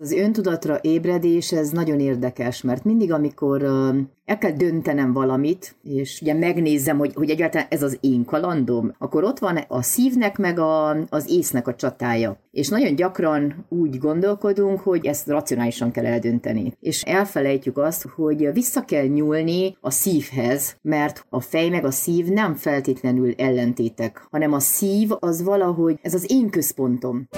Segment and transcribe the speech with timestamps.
[0.00, 3.62] Az öntudatra ébredés, ez nagyon érdekes, mert mindig, amikor
[4.24, 9.24] el kell döntenem valamit, és ugye megnézem, hogy, hogy egyáltalán ez az én kalandom, akkor
[9.24, 12.38] ott van a szívnek meg a, az észnek a csatája.
[12.50, 16.76] És nagyon gyakran úgy gondolkodunk, hogy ezt racionálisan kell eldönteni.
[16.80, 22.26] És elfelejtjük azt, hogy vissza kell nyúlni a szívhez, mert a fej meg a szív
[22.26, 27.28] nem feltétlenül ellentétek, hanem a szív az valahogy, ez az én központom.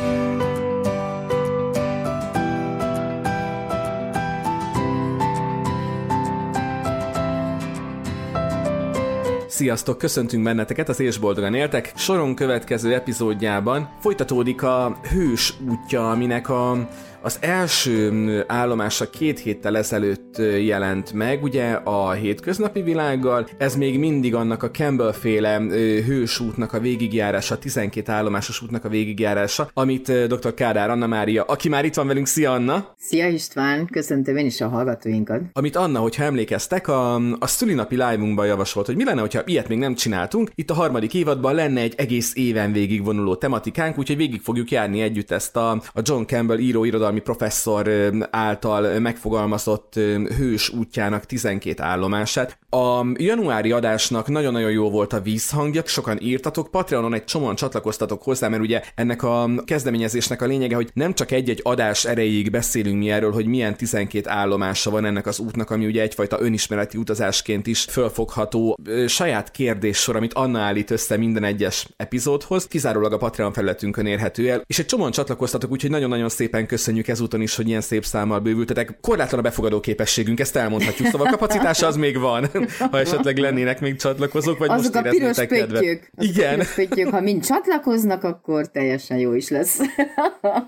[9.61, 11.93] Sziasztok, köszöntünk benneteket, az És Boldogan éltek.
[11.97, 16.89] Soron következő epizódjában folytatódik a hős útja, aminek a
[17.23, 24.35] az első állomása két héttel ezelőtt jelent meg, ugye a hétköznapi világgal, ez még mindig
[24.35, 25.59] annak a Campbell féle
[26.07, 30.55] hős útnak a végigjárása, 12 állomásos útnak a végigjárása, amit dr.
[30.55, 32.95] Kádár Anna Mária, aki már itt van velünk, szia Anna!
[32.99, 35.41] Szia István, köszöntöm én is a hallgatóinkat.
[35.53, 39.79] Amit Anna, hogyha emlékeztek, a, a szülinapi live-unkban javasolt, hogy mi lenne, hogyha ilyet még
[39.79, 44.41] nem csináltunk, itt a harmadik évadban lenne egy egész éven végig vonuló tematikánk, úgyhogy végig
[44.41, 47.91] fogjuk járni együtt ezt a, a John Campbell író irodalmi professzor
[48.31, 49.95] által megfogalmazott
[50.37, 52.59] hős útjának 12 állomását.
[52.71, 58.49] A januári adásnak nagyon-nagyon jó volt a vízhangja, sokan írtatok, Patreonon egy csomóan csatlakoztatok hozzá,
[58.49, 63.11] mert ugye ennek a kezdeményezésnek a lényege, hogy nem csak egy-egy adás erejéig beszélünk mi
[63.11, 67.85] erről, hogy milyen 12 állomása van ennek az útnak, ami ugye egyfajta önismereti utazásként is
[67.85, 74.51] fölfogható saját kérdéssor, amit Anna állít össze minden egyes epizódhoz, kizárólag a Patreon felületünkön érhető
[74.51, 78.39] el, és egy csomóan csatlakoztatok, úgyhogy nagyon-nagyon szépen köszönjük ezúton is, hogy ilyen szép számmal
[78.39, 78.99] bővültetek.
[79.01, 82.51] Korlátlan a befogadó képességünk, ezt elmondhatjuk, szóval a kapacitása az még van,
[82.91, 86.11] ha esetleg lennének még csatlakozók, vagy Azok most a piros pöttyök.
[86.19, 86.51] Igen.
[86.51, 89.81] Piros pöttyök, ha mind csatlakoznak, akkor teljesen jó is lesz.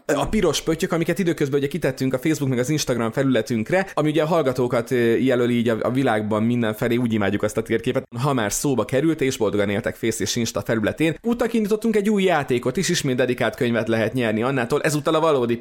[0.07, 4.23] a piros pöttyök, amiket időközben ugye kitettünk a Facebook meg az Instagram felületünkre, ami ugye
[4.23, 8.07] a hallgatókat jelöli így a világban mindenfelé, úgy imádjuk azt a térképet.
[8.23, 12.23] Ha már szóba került, és boldogan éltek Face és Insta felületén, útnak indítottunk egy új
[12.23, 15.57] játékot is, ismét dedikált könyvet lehet nyerni Annától, ezúttal a valódi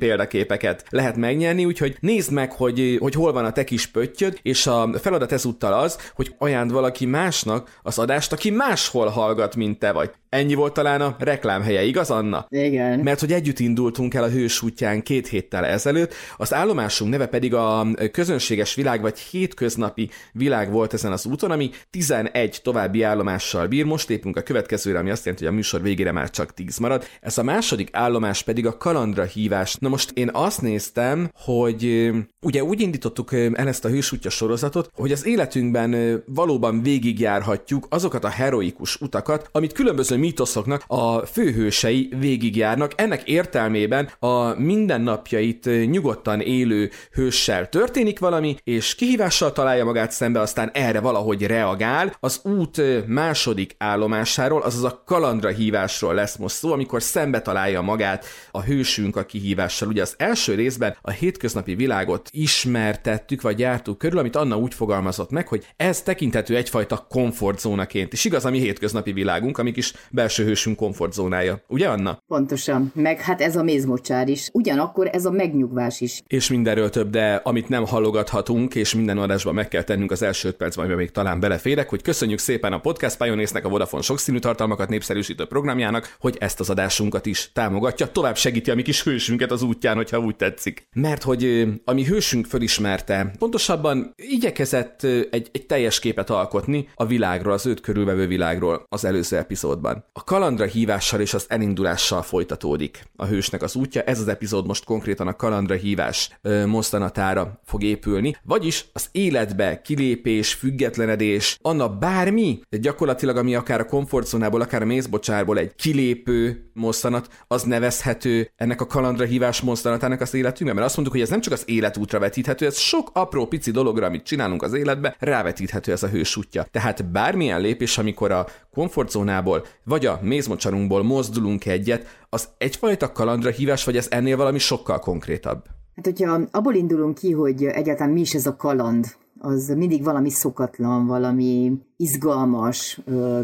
[0.62, 4.68] példaképeket lehet megnyerni, úgyhogy nézd meg, hogy, hogy hol van a te kis pöttyöd, és
[4.68, 9.92] a feladat ezúttal az, hogy ajánd valaki másnak az adást, aki máshol hallgat, mint te
[9.92, 10.12] vagy.
[10.36, 12.46] Ennyi volt talán a reklámhelye, igaz Anna?
[12.50, 13.00] Igen.
[13.00, 17.53] Mert hogy együtt indultunk el a hős útján két héttel ezelőtt, az állomásunk neve pedig
[17.53, 23.86] a közönséges világ vagy hétköznapi világ volt ezen az úton, ami 11 további állomással bír.
[23.86, 27.03] Most lépünk a következőre, ami azt jelenti, hogy a műsor végére már csak 10 marad.
[27.22, 29.75] Ez a második állomás pedig a kalandra hívás.
[29.75, 35.12] Na most én azt néztem, hogy ugye úgy indítottuk el ezt a hősútja sorozatot, hogy
[35.12, 42.91] az életünkben valóban végigjárhatjuk azokat a heroikus utakat, amit különböző mítoszoknak a főhősei végigjárnak.
[42.96, 50.69] Ennek értelmében a mindennapjait nyugodtan élő hőssel történik valami, és kihívással találja magát szembe, aztán
[50.74, 52.16] erre valahogy reagál.
[52.19, 58.25] Az út második állomásáról, azaz a kalandra hívásról lesz most szó, amikor szembe találja magát
[58.51, 59.88] a hősünk a kihívással.
[59.88, 65.30] Ugye az első részben a hétköznapi világot ismertettük, vagy jártuk körül, amit Anna úgy fogalmazott
[65.30, 68.14] meg, hogy ez tekintető egyfajta komfortzónaként.
[68.14, 71.64] És igaz, a mi hétköznapi világunk, amik is belső hősünk komfortzónája.
[71.68, 72.18] Ugye, Anna?
[72.28, 72.92] Pontosan.
[72.96, 74.50] Meg hát ez a mézmocsár is.
[74.53, 76.22] Ugyanakkor ez a megnyugvás is.
[76.28, 80.48] És mindenről több, de amit nem hallogathatunk, és minden adásban meg kell tennünk az első
[80.48, 84.40] öt percben, amiben még talán beleférek, hogy köszönjük szépen a Podcast Pioneersnek, a Vodafone sokszínű
[84.40, 89.52] tartalmakat népszerűsítő programjának, hogy ezt az adásunkat is támogatja, tovább segíti a mi kis hősünket
[89.52, 90.88] az útján, hogyha úgy tetszik.
[90.94, 97.66] Mert hogy ami hősünk fölismerte, pontosabban igyekezett egy, egy teljes képet alkotni a világról, az
[97.66, 100.06] őt körülvevő világról az előző epizódban.
[100.14, 103.04] A kalandra hívással és az elindulással folytatódik.
[103.16, 108.36] A hősnek az útja, ez az epizód most konkrétan a kalandra hívás mozdanatára fog épülni,
[108.44, 114.86] vagyis az életbe kilépés, függetlenedés, anna bármi, de gyakorlatilag ami akár a komfortzónából, akár a
[114.86, 120.96] mézbocsárból egy kilépő mosztanat, az nevezhető ennek a kalandra hívás mozdanatának az életünkben, mert azt
[120.96, 121.64] mondjuk, hogy ez nem csak az
[122.12, 126.38] életútra vetíthető, ez sok apró pici dologra, amit csinálunk az életbe, rávetíthető ez a hős
[126.38, 126.66] útja.
[126.72, 133.84] Tehát bármilyen lépés, amikor a komfortzónából vagy a mézmocsarunkból mozdulunk egyet, az egyfajta kalandra hívás,
[133.84, 135.63] vagy ez ennél valami sokkal konkrétabb?
[135.96, 139.06] Hát, hogyha abból indulunk ki, hogy egyáltalán mi is ez a kaland,
[139.40, 143.00] az mindig valami szokatlan, valami izgalmas,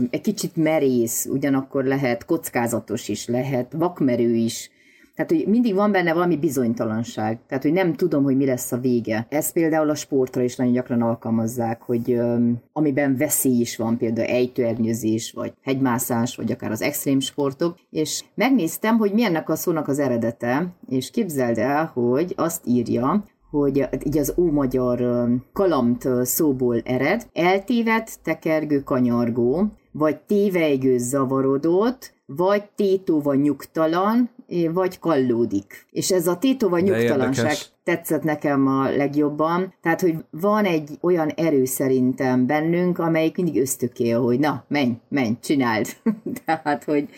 [0.10, 4.70] egy kicsit merész, ugyanakkor lehet kockázatos is, lehet vakmerő is,
[5.18, 7.40] Tehát, hogy mindig van benne valami bizonytalanság.
[7.48, 9.26] Tehát, hogy nem tudom, hogy mi lesz a vége.
[9.30, 14.28] Ez például a sportra is nagyon gyakran alkalmazzák, hogy um, amiben veszély is van, például
[14.28, 20.00] ejtőernyőzés, vagy hegymászás, vagy akár az extrém sportok, és megnéztem, hogy milyennek a szónak az
[20.00, 28.20] eredete, és képzeld el, hogy azt írja, hogy így az ómagyar kalamt szóból ered, eltévedt,
[28.24, 34.30] tekergő, kanyargó, vagy tévejgő zavarodott, vagy tétóva nyugtalan,
[34.74, 35.86] vagy kallódik.
[35.92, 39.74] És ez a tétóva nyugtalanság tetszett nekem a legjobban.
[39.82, 45.34] Tehát, hogy van egy olyan erő szerintem bennünk, amelyik mindig ösztökél, hogy na, menj, menj,
[45.42, 45.88] csináld.
[46.46, 47.10] Tehát, hogy,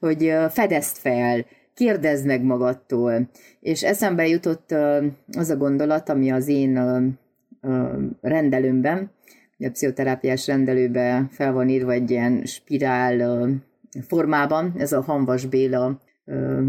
[0.00, 3.28] hogy fedezd fel, kérdezd meg magadtól.
[3.60, 4.74] És eszembe jutott
[5.36, 6.78] az a gondolat, ami az én
[8.20, 9.10] rendelőmben,
[9.58, 13.48] a pszichoterápiás rendelőbe fel van írva egy ilyen spirál
[14.06, 16.00] formában, ez a Hanvas Béla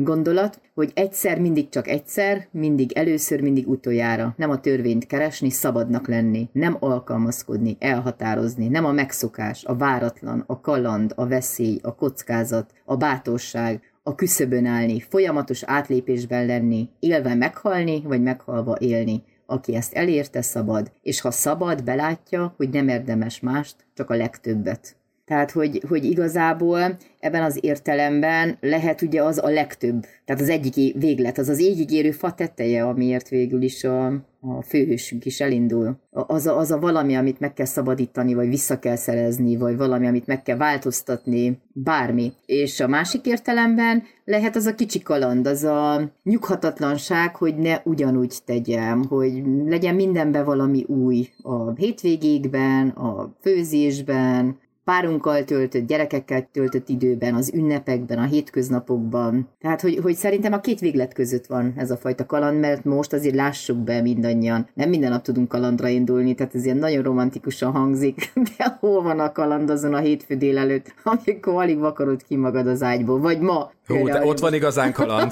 [0.04, 4.34] gondolat, hogy egyszer, mindig csak egyszer, mindig először, mindig utoljára.
[4.38, 10.62] Nem a törvényt keresni, szabadnak lenni, nem alkalmazkodni, elhatározni, nem a megszokás, a váratlan, a
[10.62, 18.02] kaland, a veszély, a kockázat, a bátorság, a küszöbön állni, folyamatos átlépésben lenni, élve meghalni,
[18.02, 19.24] vagy meghalva élni.
[19.46, 24.99] Aki ezt elérte, szabad, és ha szabad, belátja, hogy nem érdemes mást, csak a legtöbbet.
[25.30, 30.06] Tehát, hogy, hogy igazából ebben az értelemben lehet ugye az a legtöbb.
[30.26, 34.06] Tehát az egyik véglet, az az égig érő fa teteje, amiért végül is a,
[34.42, 35.98] a főhősünk is elindul.
[36.12, 40.08] Az a, az a valami, amit meg kell szabadítani, vagy vissza kell szerezni, vagy valami,
[40.08, 42.34] amit meg kell változtatni, bármi.
[42.46, 48.36] És a másik értelemben lehet az a kicsi kaland, az a nyughatatlanság, hogy ne ugyanúgy
[48.46, 51.30] tegyem, hogy legyen mindenben valami új.
[51.42, 54.58] A hétvégékben, a főzésben,
[54.90, 59.50] párunkkal töltött, gyerekekkel töltött időben, az ünnepekben, a hétköznapokban.
[59.60, 63.14] Tehát, hogy, hogy szerintem a két véglet között van ez a fajta kaland, mert most
[63.14, 64.68] azért lássuk be mindannyian.
[64.74, 69.20] Nem minden nap tudunk kalandra indulni, tehát ez ilyen nagyon romantikusan hangzik, de hol van
[69.20, 73.72] a kaland azon a hétfő délelőtt, amikor alig vakarod ki magad az ágyból, vagy ma.
[73.88, 75.32] Jó, de ott van igazán kaland.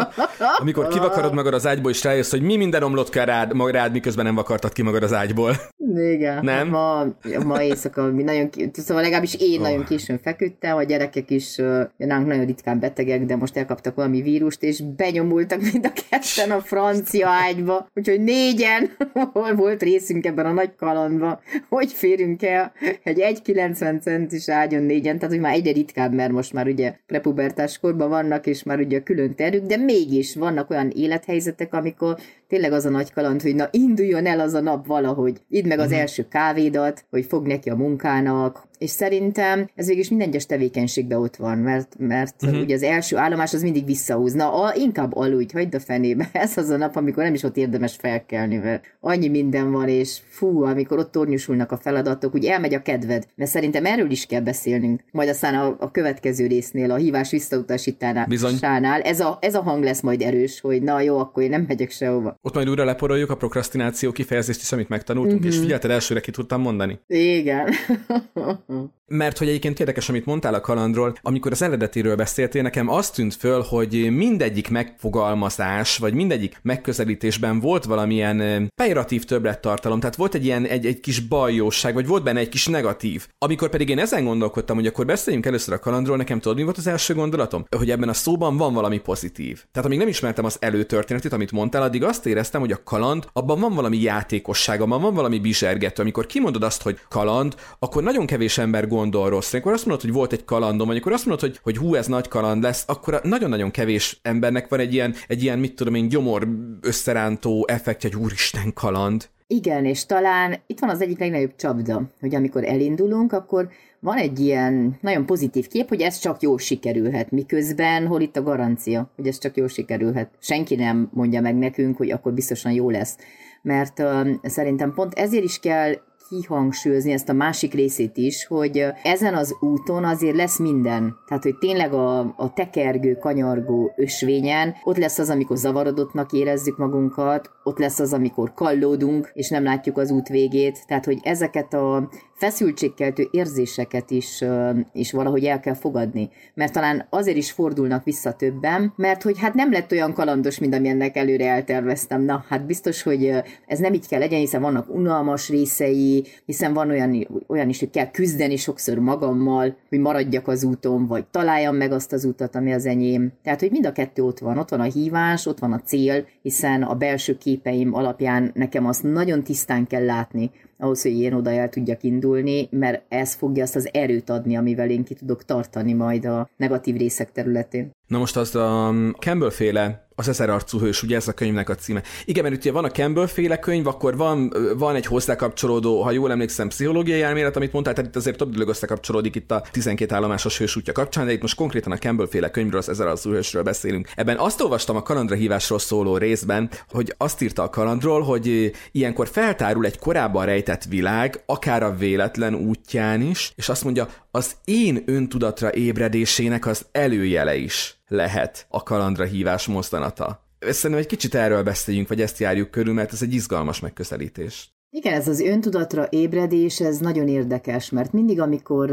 [0.60, 4.24] amikor kivakarod magad az ágyból, és rájössz, hogy mi minden omlott kell rád, rád, miközben
[4.24, 5.52] nem vakartad ki magad az ágyból.
[5.94, 6.44] Igen.
[6.44, 6.68] Nem?
[6.68, 7.06] Ma,
[7.44, 9.66] ma éjszaka mi nagyon, szóval legalábbis én oh.
[9.66, 11.56] nagyon későn feküdtem, a gyerekek is
[11.96, 16.60] nálunk nagyon ritkán betegek, de most elkaptak valami vírust, és benyomultak mind a ketten a
[16.60, 18.90] francia ágyba, úgyhogy négyen
[19.32, 21.38] hol volt részünk ebben a nagy kalandban,
[21.68, 22.72] hogy férünk el
[23.02, 27.78] egy 1,90 centis ágyon négyen, tehát hogy már egyre ritkább, mert most már ugye prepubertás
[27.78, 32.16] korban vannak, és már ugye külön terük, de mégis vannak olyan élethelyzetek, amikor
[32.48, 35.40] tényleg az a nagy kaland, hogy na induljon el az a nap valahogy.
[35.48, 36.00] Idd meg az uh-huh.
[36.00, 41.18] első kávédat, hogy fog neki a munkának, és szerintem ez végül is minden egyes tevékenységben
[41.18, 42.60] ott van, mert, mert uh-huh.
[42.60, 46.28] ugye az első állomás az mindig visszahúzna, a, inkább aludj, hagyd a fenébe.
[46.46, 50.18] Ez az a nap, amikor nem is ott érdemes felkelni, mert annyi minden van, és
[50.28, 53.26] fú, amikor ott tornyosulnak a feladatok, úgy elmegy a kedved.
[53.34, 55.00] Mert szerintem erről is kell beszélnünk.
[55.12, 58.26] Majd aztán a, a következő résznél, a hívás visszautasítánál.
[58.26, 58.54] Bizony.
[59.02, 61.90] Ez a, ez a hang lesz majd erős, hogy na jó, akkor én nem megyek
[61.90, 62.38] sehova.
[62.42, 65.48] Ott majd újra leporoljuk a prokrastináció kifejezést is, amit megtanultunk, uh-huh.
[65.48, 65.62] és mhm.
[65.62, 67.00] figyelted elsőre ki tudtam mondani.
[67.06, 67.68] Igen.
[69.08, 73.34] Mert hogy egyébként érdekes, amit mondtál a kalandról, amikor az eredetiről beszéltél, nekem azt tűnt
[73.34, 80.64] föl, hogy mindegyik megfogalmazás, vagy mindegyik megközelítésben volt valamilyen pejoratív többlettartalom, tehát volt egy ilyen
[80.64, 83.26] egy, egy kis bajóság, vagy volt benne egy kis negatív.
[83.38, 86.78] Amikor pedig én ezen gondolkodtam, hogy akkor beszéljünk először a kalandról, nekem tudod, mi volt
[86.78, 87.64] az első gondolatom?
[87.76, 89.64] Hogy ebben a szóban van valami pozitív.
[89.72, 93.60] Tehát amíg nem ismertem az előtörténetét, amit mondtál, addig azt éreztem, hogy a kaland, abban
[93.60, 96.02] van valami játékosság, abban van valami bizsergető.
[96.02, 99.52] Amikor kimondod azt, hogy kaland, akkor nagyon kevés ember gondol rossz.
[99.52, 102.28] Amikor azt mondod, hogy volt egy kalandom, amikor azt mondod, hogy, hogy hú, ez nagy
[102.28, 106.48] kaland lesz, akkor nagyon-nagyon kevés embernek van egy ilyen, egy ilyen, mit tudom én, gyomor
[106.80, 109.28] összerántó effektje, hogy úristen kaland.
[109.48, 113.68] Igen, és talán itt van az egyik legnagyobb csapda, hogy amikor elindulunk, akkor
[114.00, 118.42] van egy ilyen nagyon pozitív kép, hogy ez csak jól sikerülhet, miközben hol itt a
[118.42, 120.30] garancia, hogy ez csak jól sikerülhet.
[120.38, 123.16] Senki nem mondja meg nekünk, hogy akkor biztosan jó lesz.
[123.62, 125.94] Mert uh, szerintem pont ezért is kell
[126.28, 131.16] kihangsúlyozni ezt a másik részét is, hogy ezen az úton azért lesz minden.
[131.26, 137.50] Tehát, hogy tényleg a, a tekergő, kanyargó ösvényen ott lesz az, amikor zavarodottnak érezzük magunkat,
[137.62, 140.86] ott lesz az, amikor kallódunk, és nem látjuk az út végét.
[140.86, 144.44] Tehát, hogy ezeket a feszültségkeltő érzéseket is,
[144.92, 146.30] is valahogy el kell fogadni.
[146.54, 150.74] Mert talán azért is fordulnak vissza többen, mert hogy hát nem lett olyan kalandos, mint
[150.74, 152.22] amilyennek előre elterveztem.
[152.22, 153.32] Na, hát biztos, hogy
[153.66, 157.90] ez nem így kell legyen, hiszen vannak unalmas részei, hiszen van olyan, olyan is, hogy
[157.90, 162.72] kell küzdeni sokszor magammal, hogy maradjak az úton, vagy találjam meg azt az utat, ami
[162.72, 163.32] az enyém.
[163.42, 164.58] Tehát, hogy mind a kettő ott van.
[164.58, 169.02] Ott van a hívás, ott van a cél, hiszen a belső képeim alapján nekem azt
[169.02, 173.76] nagyon tisztán kell látni, ahhoz, hogy én oda el tudjak indulni, mert ez fogja azt
[173.76, 177.90] az erőt adni, amivel én ki tudok tartani majd a negatív részek területén.
[178.06, 181.74] Na most az a Campbell féle az ezer arcú hős, ugye ez a könyvnek a
[181.74, 182.02] címe.
[182.24, 186.10] Igen, mert ugye van a Campbell féle könyv, akkor van, van egy hozzá kapcsolódó, ha
[186.10, 190.14] jól emlékszem, pszichológiai elmélet, amit mondtál, tehát itt azért több dolog összekapcsolódik itt a 12
[190.14, 193.30] állomásos hős útja kapcsán, de itt most konkrétan a Campbell féle könyvről, az ezer arcú
[193.30, 194.08] hősről beszélünk.
[194.14, 199.28] Ebben azt olvastam a kalandra hívásról szóló részben, hogy azt írta a kalandról, hogy ilyenkor
[199.28, 205.02] feltárul egy korábban rejtett világ, akár a véletlen útján is, és azt mondja, az én
[205.06, 210.44] öntudatra ébredésének az előjele is lehet a kalandra hívás mozzanata.
[210.60, 214.75] Szerintem egy kicsit erről beszéljünk, vagy ezt járjuk körül, mert ez egy izgalmas megközelítés.
[214.96, 218.90] Igen, ez az öntudatra ébredés, ez nagyon érdekes, mert mindig, amikor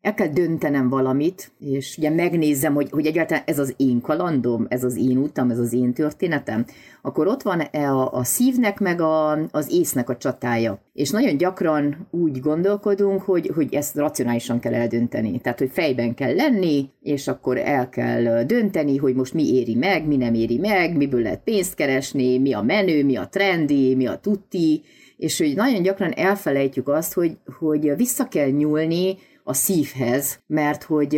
[0.00, 4.84] el kell döntenem valamit, és ugye megnézem, hogy, hogy egyáltalán ez az én kalandom, ez
[4.84, 6.64] az én utam, ez az én történetem,
[7.02, 10.82] akkor ott van a, a szívnek meg a, az észnek a csatája.
[10.92, 15.40] És nagyon gyakran úgy gondolkodunk, hogy, hogy ezt racionálisan kell eldönteni.
[15.40, 20.06] Tehát, hogy fejben kell lenni, és akkor el kell dönteni, hogy most mi éri meg,
[20.06, 24.06] mi nem éri meg, miből lehet pénzt keresni, mi a menő, mi a trendi, mi
[24.06, 24.82] a tutti,
[25.16, 31.16] és hogy nagyon gyakran elfelejtjük azt, hogy, hogy vissza kell nyúlni a szívhez, mert hogy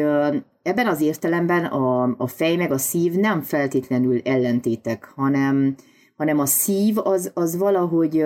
[0.63, 5.75] ebben az értelemben a, a fej meg a szív nem feltétlenül ellentétek, hanem,
[6.17, 8.19] hanem a szív az, az valahogy,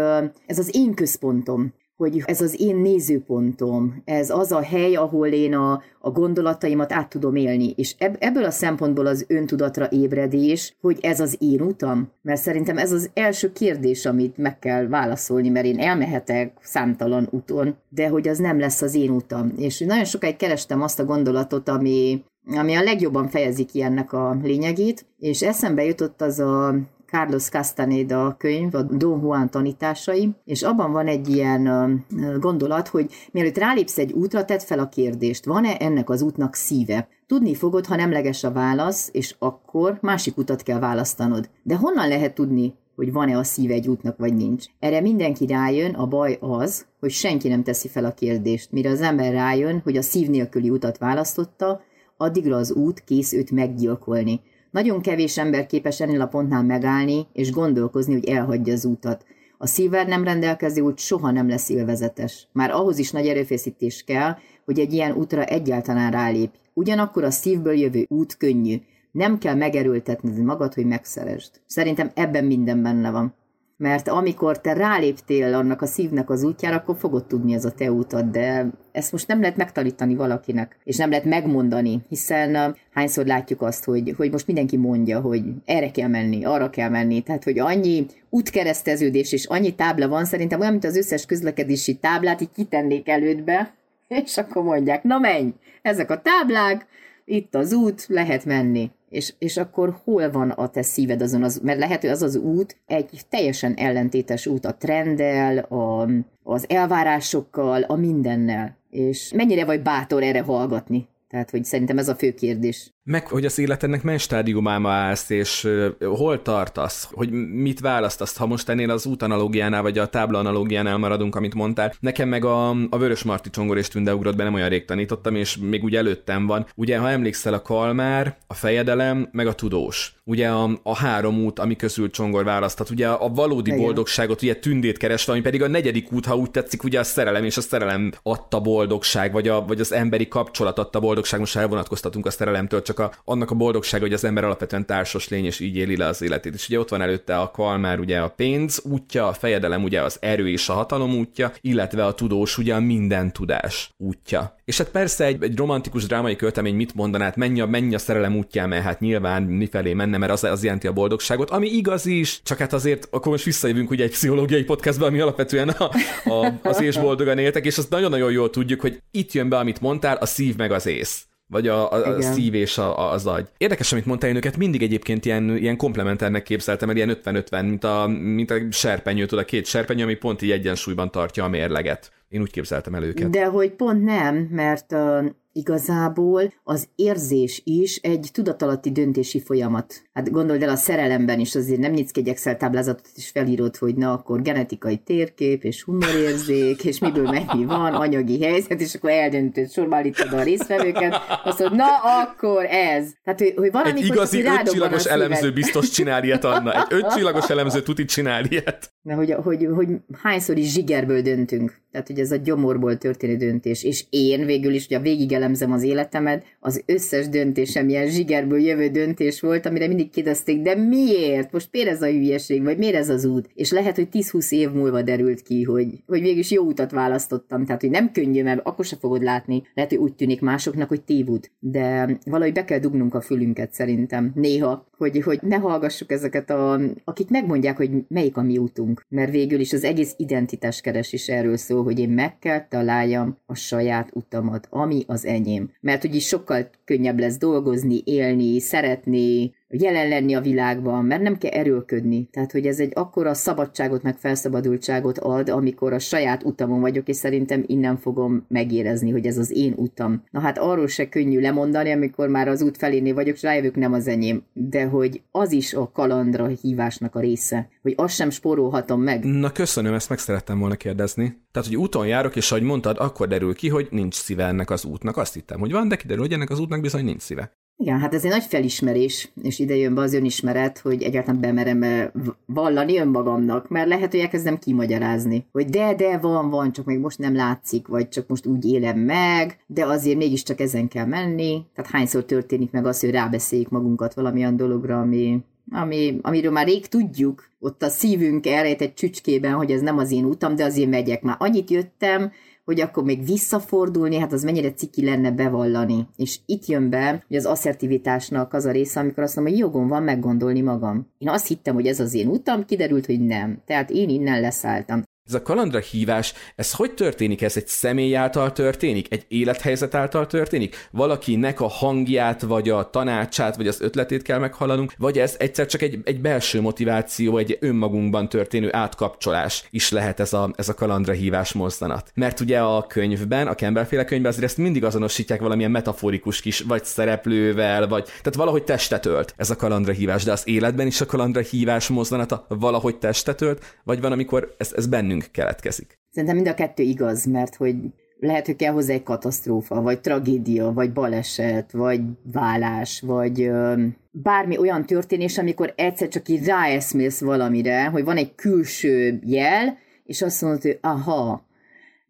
[0.47, 5.55] ez az én központom hogy ez az én nézőpontom, ez az a hely, ahol én
[5.55, 7.73] a, a gondolataimat át tudom élni.
[7.77, 12.09] És ebb, ebből a szempontból az öntudatra ébredés, hogy ez az én utam.
[12.23, 17.77] Mert szerintem ez az első kérdés, amit meg kell válaszolni, mert én elmehetek számtalan úton,
[17.89, 19.53] de hogy az nem lesz az én utam.
[19.57, 24.39] És nagyon sokáig kerestem azt a gondolatot, ami, ami a legjobban fejezi ki ennek a
[24.43, 26.75] lényegét, és eszembe jutott az a
[27.11, 32.05] Carlos Castaneda könyv, a Don Juan tanításai, és abban van egy ilyen
[32.41, 37.09] gondolat, hogy mielőtt rálépsz egy útra, tedd fel a kérdést, van-e ennek az útnak szíve?
[37.27, 41.51] Tudni fogod, ha nemleges a válasz, és akkor másik utat kell választanod.
[41.63, 44.65] De honnan lehet tudni, hogy van-e a szíve egy útnak, vagy nincs.
[44.79, 48.73] Erre mindenki rájön, a baj az, hogy senki nem teszi fel a kérdést.
[48.73, 51.81] Mire az ember rájön, hogy a szív nélküli utat választotta,
[52.17, 54.41] addigra az út kész őt meggyilkolni.
[54.71, 59.25] Nagyon kevés ember képes ennél a pontnál megállni és gondolkozni, hogy elhagyja az útat.
[59.59, 62.49] A szívvel nem rendelkező út soha nem lesz élvezetes.
[62.53, 66.51] Már ahhoz is nagy erőfeszítés kell, hogy egy ilyen útra egyáltalán rálép.
[66.75, 68.77] Ugyanakkor a szívből jövő út könnyű.
[69.13, 71.51] Nem kell megerőltetned magad, hogy megszeresd.
[71.67, 73.35] Szerintem ebben minden benne van
[73.81, 77.93] mert amikor te ráléptél annak a szívnek az útjára, akkor fogod tudni ez a te
[77.93, 83.63] útad, de ezt most nem lehet megtanítani valakinek, és nem lehet megmondani, hiszen hányszor látjuk
[83.63, 87.59] azt, hogy, hogy most mindenki mondja, hogy erre kell menni, arra kell menni, tehát hogy
[87.59, 93.09] annyi útkereszteződés és annyi tábla van, szerintem olyan, mint az összes közlekedési táblát így kitennék
[93.09, 93.75] elődbe,
[94.09, 95.51] és akkor mondják, na menj,
[95.83, 96.87] ezek a táblák,
[97.25, 101.61] itt az út, lehet menni és, és akkor hol van a te szíved azon, az,
[101.63, 106.09] mert lehet, hogy az az út egy teljesen ellentétes út a trenddel, a,
[106.43, 108.77] az elvárásokkal, a mindennel.
[108.91, 111.09] És mennyire vagy bátor erre hallgatni?
[111.29, 112.93] Tehát, hogy szerintem ez a fő kérdés.
[113.05, 115.69] Meg, hogy az életednek mely stádiumába állsz, és
[116.01, 121.35] hol tartasz, hogy mit választasz, ha most ennél az útanalógiánál, vagy a tábla analógiánál maradunk,
[121.35, 121.95] amit mondtál.
[122.01, 125.35] Nekem meg a, a Vörös Marti csongor és tünde ugrott be nem olyan rég tanítottam,
[125.35, 126.67] és még úgy előttem van.
[126.75, 130.15] Ugye, ha emlékszel, a kalmár, a fejedelem, meg a tudós.
[130.25, 132.91] Ugye a, a három út, ami közül csongor választhat.
[132.91, 133.83] Ugye a valódi Igen.
[133.83, 137.45] boldogságot, ugye tündét keresve, ami pedig a negyedik út, ha úgy tetszik, ugye a szerelem,
[137.45, 141.41] és a szerelem adta boldogság, vagy, a, vagy az emberi kapcsolat adta boldogság.
[141.41, 145.45] Most elvonatkoztatunk a szerelemtől, csak a, annak a boldogsága, hogy az ember alapvetően társas lény,
[145.45, 146.55] és így éli le az életét.
[146.55, 150.17] És ugye ott van előtte a kalmár, ugye a pénz útja, a fejedelem ugye az
[150.21, 154.59] erő és a hatalom útja, illetve a tudós ugye a minden tudás útja.
[154.65, 157.99] És hát persze egy, egy romantikus drámai költemény mit mondaná, hát menj a, menj a
[157.99, 162.07] szerelem útján, mert hát nyilván mifelé menne, mert az, az jelenti a boldogságot, ami igaz
[162.07, 165.91] is, csak hát azért akkor most visszajövünk ugye egy pszichológiai podcastba, ami alapvetően a,
[166.25, 169.81] a, az és boldogan éltek, és azt nagyon-nagyon jól tudjuk, hogy itt jön be, amit
[169.81, 173.49] mondtál, a szív meg az ész vagy a, a, a szív és a, az agy.
[173.57, 177.85] Érdekes, amit mondtál, én őket mindig egyébként ilyen, ilyen komplementernek képzeltem, mert ilyen 50-50, mint
[177.85, 182.13] a, mint a serpenyő, tudod, a két serpenyő, ami pont így egyensúlyban tartja a mérleget.
[182.29, 183.31] Én úgy képzeltem el őket.
[183.31, 190.03] De hogy pont nem, mert uh, igazából az érzés is egy tudatalatti döntési folyamat.
[190.13, 193.95] Hát gondold el, a szerelemben is azért nem nyitsz egy Excel táblázatot és felírod, hogy
[193.95, 199.71] na akkor genetikai térkép és humorérzék, és miből mennyi van, anyagi helyzet, és akkor eldöntöd,
[199.71, 201.15] sorba állítod a résztvevőket,
[201.45, 201.87] azt mondod, na
[202.21, 203.09] akkor ez.
[203.25, 206.73] Tehát, hogy, hogy valami egy igazi ötcsillagos elemző biztos csinál ilyet, Anna.
[206.73, 208.93] Egy ötcsillagos elemző tuti csinál ilyet.
[209.03, 209.89] Na, hogy, hogy, hogy
[210.23, 211.81] hányszor is zsigerből döntünk.
[211.91, 213.85] Tehát, hogy ez a gyomorból történő döntés.
[213.85, 218.89] És én végül is, ugye végig elemzem az életemet, az összes döntésem ilyen zsigerből jövő
[218.89, 221.53] döntés volt, amire mindig kérdezték, de miért?
[221.53, 223.49] Most miért ez a hülyeség, vagy miért ez az út?
[223.55, 227.65] És lehet, hogy 10-20 év múlva derült ki, hogy, hogy végül is jó utat választottam.
[227.65, 229.63] Tehát, hogy nem könnyű, mert akkor se fogod látni.
[229.75, 231.51] Lehet, hogy úgy tűnik másoknak, hogy tévút.
[231.59, 234.33] De valahogy be kell dugnunk a fülünket szerintem.
[234.35, 239.05] Néha, hogy, hogy ne hallgassuk ezeket a, akik megmondják, hogy melyik a mi útunk.
[239.09, 243.39] Mert végül is az egész identitás keres is erről szól, hogy én meg kell találjam
[243.47, 245.71] a saját utamat, ami az enyém.
[245.81, 251.39] Mert hogy is sokkal könnyebb lesz dolgozni, élni, szeretni, jelen lenni a világban, mert nem
[251.39, 252.29] kell erőlködni.
[252.33, 257.17] Tehát, hogy ez egy akkora szabadságot, meg felszabadultságot ad, amikor a saját utamon vagyok, és
[257.17, 260.25] szerintem innen fogom megérezni, hogy ez az én utam.
[260.31, 263.93] Na hát arról se könnyű lemondani, amikor már az út felénél vagyok, és rájövök nem
[263.93, 269.03] az enyém, de hogy az is a kalandra hívásnak a része, hogy azt sem spórolhatom
[269.03, 269.25] meg.
[269.25, 271.39] Na köszönöm, ezt meg szerettem volna kérdezni.
[271.53, 274.85] Tehát, hogy úton járok, és ahogy mondtad, akkor derül ki, hogy nincs szíve ennek az
[274.85, 275.17] útnak.
[275.17, 277.60] Azt hittem, hogy van, de kiderül, hogy ennek az útnak bizony nincs szíve.
[277.83, 282.11] Igen, hát ez egy nagy felismerés, és ide jön be az önismeret, hogy egyáltalán bemerem
[282.47, 287.19] vallani önmagamnak, mert lehet, hogy elkezdem kimagyarázni, hogy de, de, van, van, csak még most
[287.19, 291.63] nem látszik, vagy csak most úgy élem meg, de azért mégiscsak ezen kell menni.
[291.75, 295.39] Tehát hányszor történik meg az, hogy rábeszéljük magunkat valamilyen dologra, ami,
[295.71, 300.11] ami, amiről már rég tudjuk, ott a szívünk elrejt egy csücskében, hogy ez nem az
[300.11, 301.23] én utam, de azért megyek.
[301.23, 302.33] Már annyit jöttem,
[302.65, 306.07] hogy akkor még visszafordulni, hát az mennyire ciki lenne bevallani.
[306.17, 309.89] És itt jön be, hogy az asszertivitásnak az a része, amikor azt mondom, hogy jogom
[309.89, 311.07] van meggondolni magam.
[311.19, 313.63] Én azt hittem, hogy ez az én utam, kiderült, hogy nem.
[313.67, 315.03] Tehát én innen leszálltam.
[315.31, 317.43] Ez a kalandra hívás, ez hogy történik?
[317.43, 319.07] Ez egy személy által történik?
[319.13, 320.89] Egy élethelyzet által történik?
[320.91, 324.93] Valakinek a hangját, vagy a tanácsát, vagy az ötletét kell meghallanunk?
[324.99, 330.33] Vagy ez egyszer csak egy, egy belső motiváció, egy önmagunkban történő átkapcsolás is lehet ez
[330.33, 332.11] a, ez a kalandra hívás mozzanat?
[332.15, 336.85] Mert ugye a könyvben, a Campbell-féle könyvben azért ezt mindig azonosítják valamilyen metaforikus kis, vagy
[336.85, 341.07] szereplővel, vagy tehát valahogy testet ölt ez a kalandra hívás, de az életben is a
[341.07, 345.99] kalandra hívás mozzanata valahogy testet ölt, vagy van, amikor ez, ez bennünk bennünk keletkezik.
[346.11, 347.77] Szerintem mind a kettő igaz, mert hogy
[348.19, 352.01] lehet, hogy kell hozzá egy katasztrófa, vagy tragédia, vagy baleset, vagy
[352.33, 358.35] vállás, vagy ö, bármi olyan történés, amikor egyszer csak így ráeszmész valamire, hogy van egy
[358.35, 361.45] külső jel, és azt mondod, hogy aha,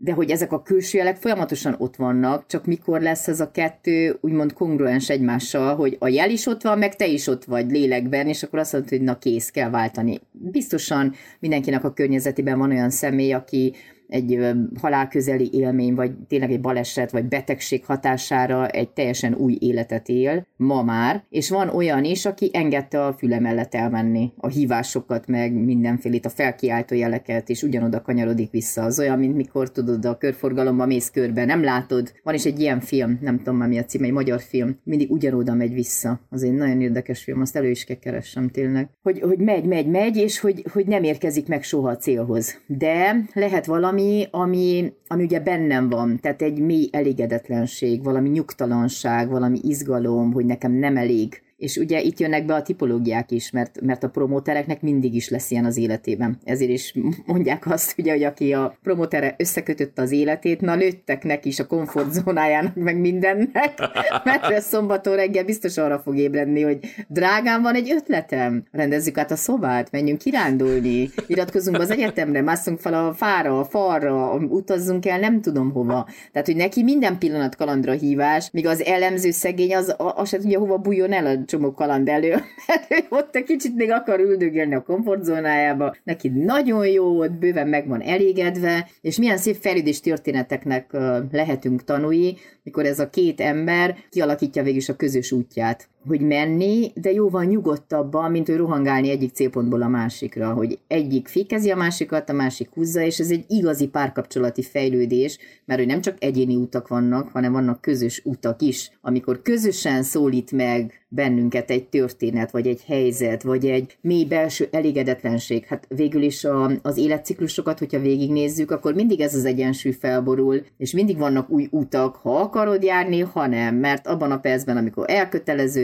[0.03, 4.19] de hogy ezek a külső jelek folyamatosan ott vannak, csak mikor lesz ez a kettő
[4.21, 8.27] úgymond kongruens egymással, hogy a jel is ott van, meg te is ott vagy lélekben,
[8.27, 10.21] és akkor azt mondod, hogy na kész, kell váltani.
[10.33, 13.75] Biztosan mindenkinek a környezetében van olyan személy, aki
[14.11, 14.38] egy
[14.81, 20.83] halálközeli élmény, vagy tényleg egy baleset, vagy betegség hatására egy teljesen új életet él, ma
[20.83, 26.27] már, és van olyan is, aki engedte a füle mellett elmenni a hívásokat, meg mindenfélét,
[26.27, 28.83] a felkiáltó jeleket, és ugyanoda kanyarodik vissza.
[28.83, 32.12] Az olyan, mint mikor tudod, a körforgalomba mész körbe, nem látod.
[32.23, 35.11] Van is egy ilyen film, nem tudom már mi a címe, egy magyar film, mindig
[35.11, 36.20] ugyanoda megy vissza.
[36.31, 38.88] Az egy nagyon érdekes film, azt elő is kell keressem tényleg.
[39.03, 42.61] Hogy, hogy megy, megy, megy, és hogy, hogy nem érkezik meg soha a célhoz.
[42.66, 49.29] De lehet valami, valami, ami, ami ugye bennem van, tehát egy mély elégedetlenség, valami nyugtalanság,
[49.29, 53.81] valami izgalom, hogy nekem nem elég és ugye itt jönnek be a tipológiák is, mert,
[53.81, 56.38] mert a promótereknek mindig is lesz ilyen az életében.
[56.44, 56.94] Ezért is
[57.27, 61.66] mondják azt, ugye, hogy aki a promótere összekötötte az életét, na lőttek neki is a
[61.66, 63.81] komfortzónájának, meg mindennek,
[64.25, 69.37] mert szombaton reggel biztos arra fog ébredni, hogy drágám, van egy ötletem, rendezzük át a
[69.37, 75.40] szobát, menjünk kirándulni, iratkozunk az egyetemre, másszunk fel a fára, a falra, utazzunk el, nem
[75.40, 76.09] tudom hova.
[76.33, 80.59] Tehát, hogy neki minden pillanat kalandra hívás, míg az elemző szegény az, az se tudja
[80.59, 82.31] hova bújjon el a csomó kaland elő,
[82.67, 87.69] mert ő ott egy kicsit még akar üldögélni a komfortzónájába, neki nagyon jó, ott bőven
[87.69, 90.97] meg van elégedve, és milyen szép fejlődés történeteknek
[91.33, 95.89] lehetünk tanulni, mikor ez a két ember kialakítja végül is a közös útját.
[96.07, 101.71] Hogy menni, de jóval nyugodtabban, mint hogy rohangálni egyik célpontból a másikra, hogy egyik fékezi
[101.71, 106.17] a másikat, a másik húzza, és ez egy igazi párkapcsolati fejlődés, mert hogy nem csak
[106.19, 112.51] egyéni utak vannak, hanem vannak közös utak is, amikor közösen szólít meg bennünket egy történet,
[112.51, 115.65] vagy egy helyzet, vagy egy mély belső elégedetlenség.
[115.65, 120.93] Hát végül is a, az életciklusokat, hogyha végignézzük, akkor mindig ez az egyensúly felborul, és
[120.93, 125.11] mindig vannak új utak, ha akarod járni, ha nem, mert abban a percben, amikor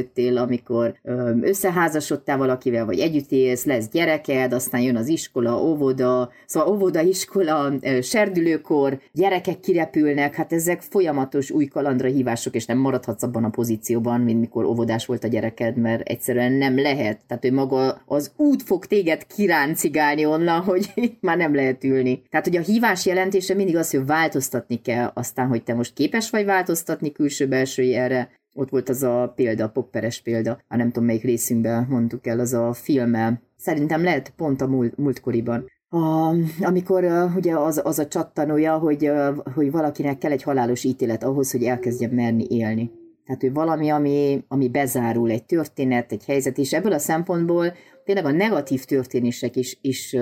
[0.07, 0.95] elköteleződtél, amikor
[1.41, 7.73] összeházasodtál valakivel, vagy együtt élsz, lesz gyereked, aztán jön az iskola, óvoda, szóval óvoda, iskola,
[8.03, 14.21] serdülőkor, gyerekek kirepülnek, hát ezek folyamatos új kalandra hívások, és nem maradhatsz abban a pozícióban,
[14.21, 17.21] mint mikor óvodás volt a gyereked, mert egyszerűen nem lehet.
[17.27, 22.23] Tehát ő maga az út fog téged kiráncigálni onnan, hogy már nem lehet ülni.
[22.31, 26.31] Tehát, hogy a hívás jelentése mindig az, hogy változtatni kell, aztán, hogy te most képes
[26.31, 31.05] vagy változtatni külső-belső erre, ott volt az a példa, a popperes példa, a nem tudom
[31.05, 33.43] melyik részünkben mondtuk el, az a filmmel.
[33.57, 35.65] Szerintem lehet pont a múlt, múltkoriban.
[35.89, 40.85] A, amikor uh, ugye az, az a csattanója, hogy, uh, hogy valakinek kell egy halálos
[40.85, 42.91] ítélet ahhoz, hogy elkezdjen merni élni.
[43.27, 47.73] Tehát, hogy valami, ami, ami bezárul, egy történet, egy helyzet, és ebből a szempontból
[48.05, 50.17] tényleg a negatív történések is, is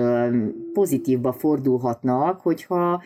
[0.73, 3.03] pozitívba fordulhatnak, hogyha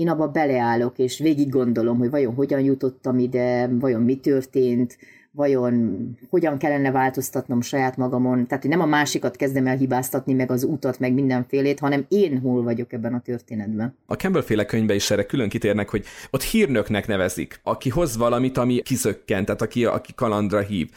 [0.00, 4.98] én abba beleállok, és végig gondolom, hogy vajon hogyan jutottam ide, vajon mi történt,
[5.32, 10.50] vajon hogyan kellene változtatnom saját magamon, tehát hogy nem a másikat kezdem el hibáztatni, meg
[10.50, 13.96] az utat, meg mindenfélét, hanem én hol vagyok ebben a történetben.
[14.06, 18.58] A Campbell féle könyvbe is erre külön kitérnek, hogy ott hírnöknek nevezik, aki hoz valamit,
[18.58, 20.90] ami kizökkent, tehát aki, aki kalandra hív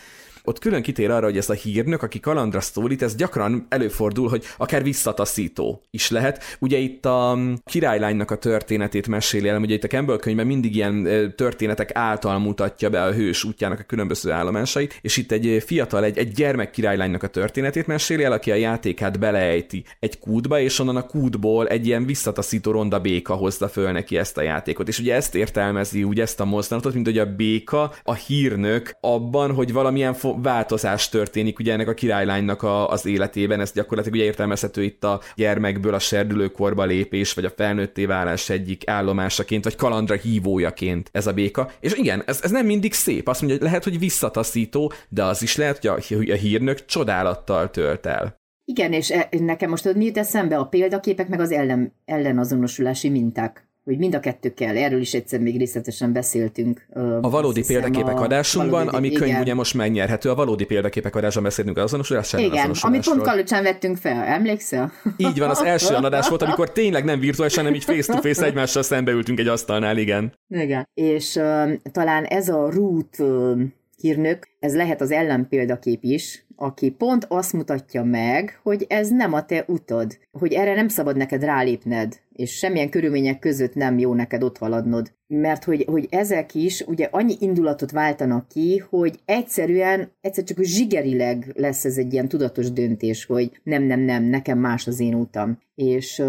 [0.43, 4.43] ott külön kitér arra, hogy ez a hírnök, aki kalandra szólít, ez gyakran előfordul, hogy
[4.57, 6.43] akár visszataszító is lehet.
[6.59, 11.33] Ugye itt a királylánynak a történetét meséli el, ugye itt a Campbell könyvben mindig ilyen
[11.35, 16.17] történetek által mutatja be a hős útjának a különböző állomásait, és itt egy fiatal, egy,
[16.17, 20.95] egy gyermek királylánynak a történetét meséli el, aki a játékát beleejti egy kútba, és onnan
[20.95, 24.87] a kútból egy ilyen visszataszító ronda béka hozza föl neki ezt a játékot.
[24.87, 29.53] És ugye ezt értelmezi úgy ezt a mozdulatot, mint hogy a béka, a hírnök abban,
[29.53, 34.27] hogy valamilyen fo- változás történik ugye ennek a királylánynak a, az életében, ez gyakorlatilag ugye
[34.27, 40.15] értelmezhető itt a gyermekből a serdülőkorba lépés, vagy a felnőtté válás egyik állomásaként, vagy kalandra
[40.15, 41.71] hívójaként ez a béka.
[41.79, 45.41] És igen, ez, ez nem mindig szép, azt mondja, hogy lehet, hogy visszataszító, de az
[45.41, 48.41] is lehet, hogy a, a hírnök csodálattal tölt el.
[48.65, 53.67] Igen, és e, nekem most mi jut eszembe a példaképek, meg az ellen, ellenazonosulási minták
[53.83, 54.77] hogy mind a kettő kell.
[54.77, 56.85] Erről is egyszer még részletesen beszéltünk.
[57.21, 59.41] A valódi példaképek adásunkban, valódi, ami könyv igen.
[59.41, 62.41] ugye most megnyerhető, a valódi példaképek adásban beszéltünk az azonosulásról.
[62.41, 64.91] Igen, amit pont Kalucsán vettünk fel, emlékszel?
[65.17, 69.39] Így van, az első adás volt, amikor tényleg nem virtuálisan, hanem így face-to-face egymással szembeültünk
[69.39, 70.33] egy asztalnál, igen.
[70.47, 73.61] Igen, és uh, talán ez a root uh,
[74.03, 79.45] hírnök, ez lehet az ellenpéldakép is, aki pont azt mutatja meg, hogy ez nem a
[79.45, 84.43] te utad, hogy erre nem szabad neked rálépned, és semmilyen körülmények között nem jó neked
[84.43, 85.11] ott haladnod.
[85.27, 91.51] Mert hogy, hogy ezek is ugye annyi indulatot váltanak ki, hogy egyszerűen, egyszer csak zsigerileg
[91.55, 95.57] lesz ez egy ilyen tudatos döntés, hogy nem, nem, nem, nekem más az én utam.
[95.75, 96.21] És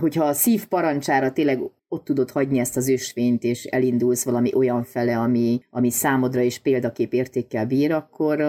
[0.00, 1.58] hogyha a szív parancsára tényleg
[1.94, 6.58] ott tudod hagyni ezt az ösvényt, és elindulsz valami olyan fele, ami, ami számodra is
[6.58, 8.40] példakép értékkel bír, akkor,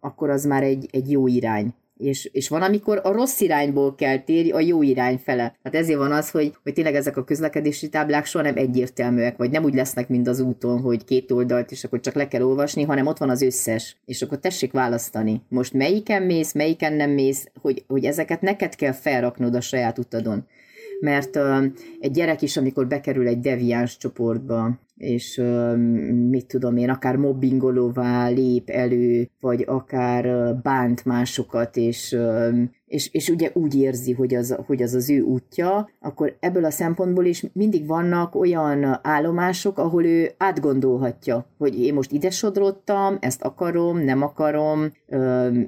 [0.00, 1.74] akkor az már egy, egy jó irány.
[1.96, 5.56] És, és van, amikor a rossz irányból kell térni a jó irány fele.
[5.62, 9.50] Hát ezért van az, hogy, hogy tényleg ezek a közlekedési táblák soha nem egyértelműek, vagy
[9.50, 12.82] nem úgy lesznek, mint az úton, hogy két oldalt, és akkor csak le kell olvasni,
[12.82, 13.96] hanem ott van az összes.
[14.04, 15.42] És akkor tessék választani.
[15.48, 20.46] Most melyiken mész, melyiken nem mész, hogy, hogy ezeket neked kell felraknod a saját utadon
[21.04, 21.38] mert
[22.00, 25.42] egy gyerek is, amikor bekerül egy deviáns csoportba, és
[26.28, 32.16] mit tudom én, akár mobbingolóvá lép elő, vagy akár bánt másokat, és,
[32.86, 36.70] és, és ugye úgy érzi, hogy az, hogy az az ő útja, akkor ebből a
[36.70, 43.42] szempontból is mindig vannak olyan állomások, ahol ő átgondolhatja, hogy én most ide sodrottam, ezt
[43.42, 44.92] akarom, nem akarom,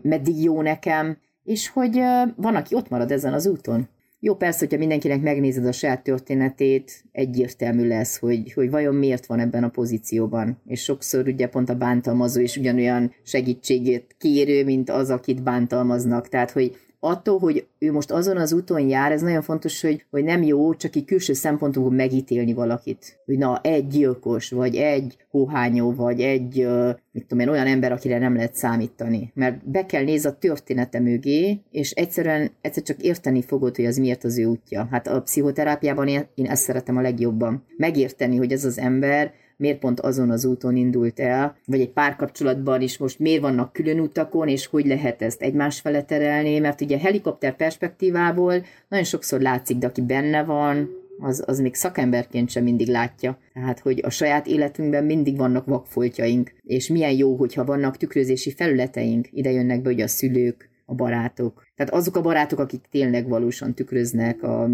[0.02, 2.00] meddig jó nekem, és hogy
[2.36, 3.88] van, aki ott marad ezen az úton.
[4.26, 9.38] Jó, persze, hogyha mindenkinek megnézed a saját történetét, egyértelmű lesz, hogy, hogy vajon miért van
[9.40, 10.60] ebben a pozícióban.
[10.66, 16.28] És sokszor ugye pont a bántalmazó is ugyanolyan segítségét kérő, mint az, akit bántalmaznak.
[16.28, 20.24] Tehát, hogy attól, hogy ő most azon az úton jár, ez nagyon fontos, hogy, hogy
[20.24, 23.20] nem jó csak így külső szempontból megítélni valakit.
[23.24, 26.68] Hogy na, egy gyilkos, vagy egy hóhányó, vagy egy,
[27.12, 29.30] mit tudom én, olyan ember, akire nem lehet számítani.
[29.34, 33.96] Mert be kell nézni a története mögé, és egyszerűen egyszer csak érteni fogod, hogy az
[33.96, 34.88] miért az ő útja.
[34.90, 37.64] Hát a pszichoterápiában én, én ezt szeretem a legjobban.
[37.76, 42.80] Megérteni, hogy ez az ember miért pont azon az úton indult el, vagy egy párkapcsolatban
[42.80, 46.98] is most miért vannak külön utakon, és hogy lehet ezt egymás fele terelni, mert ugye
[46.98, 50.88] helikopter perspektívából nagyon sokszor látszik, de aki benne van,
[51.18, 53.38] az, az még szakemberként sem mindig látja.
[53.52, 59.28] Tehát, hogy a saját életünkben mindig vannak vakfoltjaink, és milyen jó, hogyha vannak tükrözési felületeink,
[59.30, 61.65] ide jönnek be ugye a szülők, a barátok.
[61.76, 64.68] Tehát azok a barátok, akik tényleg valósan tükröznek a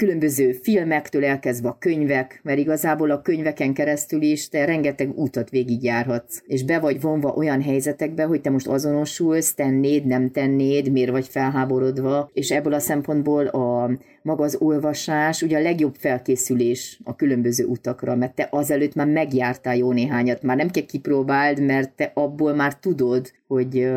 [0.00, 6.42] különböző filmektől elkezdve a könyvek, mert igazából a könyveken keresztül is te rengeteg útat végigjárhatsz,
[6.46, 11.28] és be vagy vonva olyan helyzetekbe, hogy te most azonosulsz, tennéd, nem tennéd, miért vagy
[11.28, 13.90] felháborodva, és ebből a szempontból a
[14.22, 19.76] maga az olvasás ugye a legjobb felkészülés a különböző utakra, mert te azelőtt már megjártál
[19.76, 23.90] jó néhányat, már nem kell kipróbáld, mert te abból már tudod, hogy,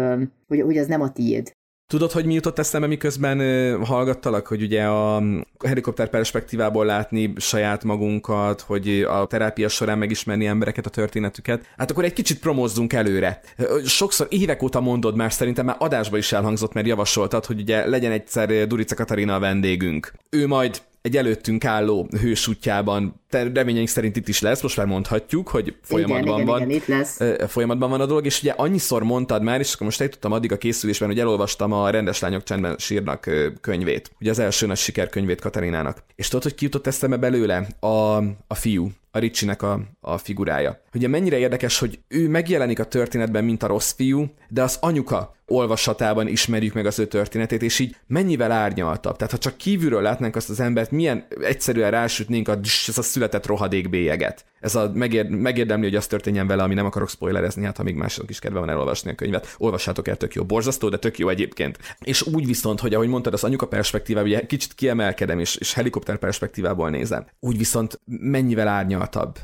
[0.48, 1.52] hogy, hogy az nem a tiéd.
[1.94, 3.40] Tudod, hogy mi jutott eszembe, miközben
[3.84, 5.24] hallgattalak, hogy ugye a
[5.66, 11.66] helikopter perspektívából látni saját magunkat, hogy a terápia során megismerni embereket, a történetüket.
[11.78, 13.42] Hát akkor egy kicsit promózzunk előre.
[13.86, 18.12] Sokszor évek óta mondod már, szerintem már adásba is elhangzott, mert javasoltad, hogy ugye legyen
[18.12, 20.14] egyszer Durica Katarina a vendégünk.
[20.30, 25.48] Ő majd egy előttünk álló hős útjában, reményeink szerint itt is lesz, most már mondhatjuk,
[25.48, 26.62] hogy folyamatban igen, van.
[26.62, 27.20] Igen, itt lesz.
[27.48, 30.58] Folyamatban van a dolog, és ugye annyiszor mondtad már, és akkor most eljutottam addig a
[30.58, 33.30] készülésben, hogy elolvastam a Rendes Lányok Csendben sírnak
[33.62, 34.12] könyvét.
[34.20, 36.04] Ugye az első nagy sikerkönyvét Katarinának.
[36.16, 37.68] És tudod, hogy ki jutott eszembe belőle?
[37.80, 38.18] A,
[38.48, 40.82] a fiú, a Ricsinek a, a figurája.
[40.94, 45.36] Ugye mennyire érdekes, hogy ő megjelenik a történetben, mint a rossz fiú, de az anyuka
[45.46, 49.16] olvasatában ismerjük meg az ő történetét, és így mennyivel árnyaltabb.
[49.16, 53.46] Tehát ha csak kívülről látnánk azt az embert, milyen egyszerűen rásütnénk a, ez a született
[53.46, 54.46] rohadék bélyeget.
[54.60, 57.96] Ez a megér, megérdemli, hogy az történjen vele, ami nem akarok spoilerezni, hát ha még
[57.96, 59.56] mások is kedve van elolvasni a könyvet.
[59.58, 60.44] Olvassátok el, tök jó.
[60.44, 61.78] Borzasztó, de tök jó egyébként.
[62.00, 66.18] És úgy viszont, hogy ahogy mondtad, az anyuka perspektívából, ugye kicsit kiemelkedem, és, és helikopter
[66.18, 67.26] perspektívából nézem.
[67.40, 69.38] Úgy viszont mennyivel árnyaltabb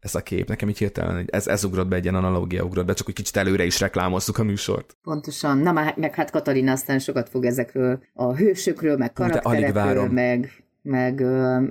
[0.00, 0.48] ez a kép.
[0.48, 3.36] Nekem így hirtelen ez, ez ugrott be, egy ilyen analógia ugrott be, csak hogy kicsit
[3.36, 4.96] előre is reklámozzuk a műsort.
[5.02, 5.58] Pontosan.
[5.58, 11.22] Na, meg hát Katalina aztán sokat fog ezekről a hősökről, meg karakterekről, meg meg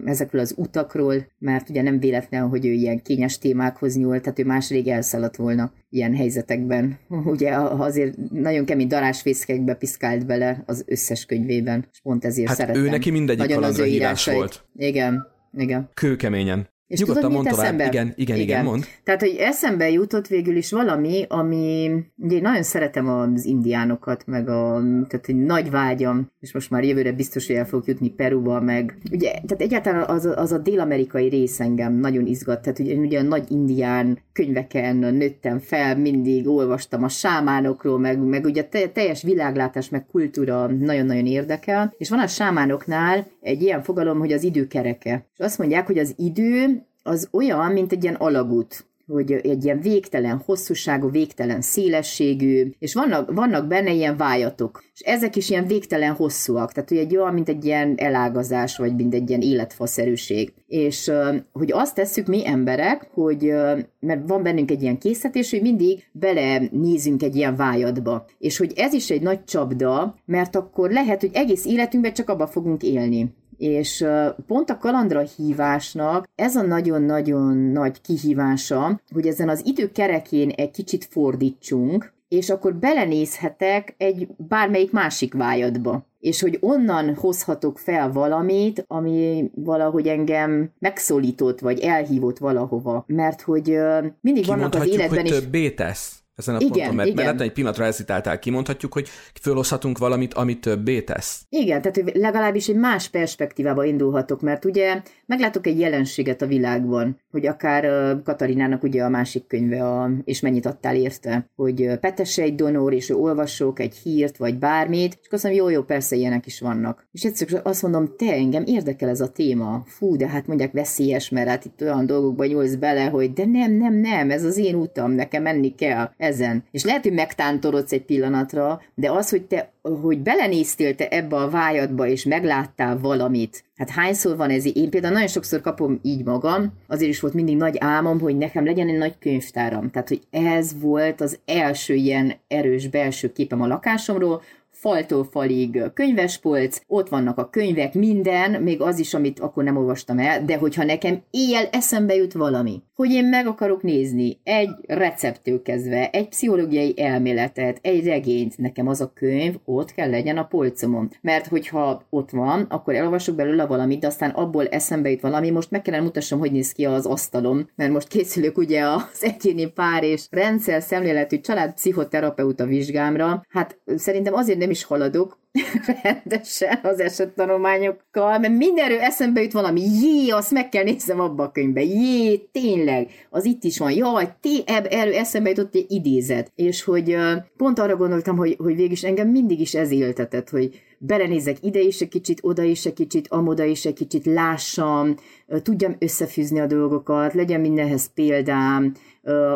[0.06, 4.46] ezekről az utakról, mert ugye nem véletlen, hogy ő ilyen kényes témákhoz nyúlt, tehát ő
[4.46, 6.98] más rég elszaladt volna ilyen helyzetekben.
[7.26, 12.84] Ugye azért nagyon kemény darásfészkekbe piszkált bele az összes könyvében, és pont ezért hát szeretem.
[12.84, 14.66] ő neki mindegyik nagyon kalandra hívás volt.
[14.76, 15.28] Igen,
[15.58, 15.90] igen.
[15.94, 16.68] Kőkeményen.
[16.90, 17.86] És Nyugodtan tudod, mit eszembe?
[17.86, 18.86] Igen, igen, igen, igen, mond.
[19.04, 24.50] Tehát, hogy eszembe jutott végül is valami, ami, ugye én nagyon szeretem az indiánokat, meg
[24.50, 28.62] a, tehát egy nagy vágyam, és most már jövőre biztos, hogy el fogok jutni Peruba,
[28.62, 33.20] meg ugye, tehát egyáltalán az, az a dél-amerikai rész engem nagyon izgat, tehát ugye, ugye
[33.20, 39.24] a nagy indián könyveken nőttem fel, mindig olvastam a sámánokról, meg, meg ugye a teljes
[39.24, 44.68] világlátás, meg kultúra nagyon-nagyon érdekel, és van a sámánoknál egy ilyen fogalom, hogy az idő
[44.68, 45.26] kereke.
[45.38, 46.79] És azt mondják, hogy az idő
[47.10, 53.34] az olyan, mint egy ilyen alagút hogy egy ilyen végtelen hosszúságú, végtelen szélességű, és vannak,
[53.34, 57.50] vannak benne ilyen vájatok, és ezek is ilyen végtelen hosszúak, tehát hogy egy olyan, mint
[57.50, 60.54] egy ilyen elágazás, vagy mint egy ilyen életfaszerűség.
[60.68, 61.12] És
[61.52, 63.54] hogy azt tesszük mi emberek, hogy
[64.00, 68.26] mert van bennünk egy ilyen készítés, hogy mindig bele nézünk egy ilyen vájadba.
[68.40, 72.48] És hogy ez is egy nagy csapda, mert akkor lehet, hogy egész életünkben csak abba
[72.48, 74.06] fogunk élni és
[74.48, 80.72] pont a kalandra hívásnak ez a nagyon-nagyon nagy kihívása, hogy ezen az idő kerekén egy
[80.72, 86.08] kicsit fordítsunk, és akkor belenézhetek egy bármelyik másik vájadba.
[86.20, 93.04] És hogy onnan hozhatok fel valamit, ami valahogy engem megszólított, vagy elhívott valahova.
[93.08, 93.78] Mert hogy
[94.22, 95.40] mindig vannak az életben hogy is...
[95.40, 96.19] többé tesz?
[96.40, 97.26] Ezen a igen, ponton, mert, igen.
[97.26, 99.08] mert egy pillanatra hezitáltál, kimondhatjuk, hogy
[99.42, 101.42] fölhozhatunk valamit, amit többé tesz.
[101.50, 107.20] Igen, tehát hogy legalábbis egy más perspektívába indulhatok, mert ugye meglátok egy jelenséget a világban,
[107.32, 107.84] hogy akár
[108.24, 113.10] Katarinának ugye a másik könyve, a, és mennyit adtál érte, hogy petesse egy donor, és
[113.10, 117.08] ő olvasok egy hírt, vagy bármit, és azt mondom, jó, jó, persze ilyenek is vannak.
[117.12, 119.84] És egyszerűen azt mondom, te engem érdekel ez a téma.
[119.86, 123.72] Fú, de hát mondják veszélyes, mert hát itt olyan dolgokba nyúlsz bele, hogy de nem,
[123.72, 126.64] nem, nem, ez az én utam, nekem menni kell ezen.
[126.72, 131.50] És lehet, hogy megtántorodsz egy pillanatra, de az, hogy te hogy belenéztél te ebbe a
[131.50, 133.64] vájadba, és megláttál valamit.
[133.80, 134.66] Hát hányszor van ez?
[134.78, 138.66] Én például nagyon sokszor kapom így magam, azért is volt mindig nagy álmom, hogy nekem
[138.66, 139.90] legyen egy nagy könyvtáram.
[139.90, 144.42] Tehát, hogy ez volt az első ilyen erős belső képem a lakásomról,
[144.80, 150.20] faltól falig könyvespolc, ott vannak a könyvek, minden, még az is, amit akkor nem olvastam
[150.20, 155.62] el, de hogyha nekem éjjel eszembe jut valami, hogy én meg akarok nézni egy receptől
[155.62, 161.10] kezdve, egy pszichológiai elméletet, egy regényt, nekem az a könyv ott kell legyen a polcomon.
[161.22, 165.72] Mert hogyha ott van, akkor elolvasok belőle valamit, de aztán abból eszembe jut valami, most
[165.72, 170.04] meg kellene mutassam, hogy néz ki az asztalom, mert most készülök ugye az egyéni pár
[170.04, 173.46] és rendszer szemléletű család pszichoterapeuta vizsgámra.
[173.50, 175.38] Hát szerintem azért nem is haladok,
[176.04, 181.52] rendesen az esettanulmányokkal, mert mindenről eszembe jut valami, jé, azt meg kell néznem abba a
[181.52, 186.84] könyvbe, jé, tényleg, az itt is van, jaj, té, erről eszembe jutott egy idézet, és
[186.84, 187.16] hogy
[187.58, 192.02] pont arra gondoltam, hogy, hogy végülis engem mindig is ez éltetett, hogy belenézek ide is
[192.02, 195.16] egy kicsit, oda is egy kicsit, amoda is egy kicsit, lássam,
[195.64, 198.94] tudjam összefűzni a dolgokat, legyen mindenhez példám,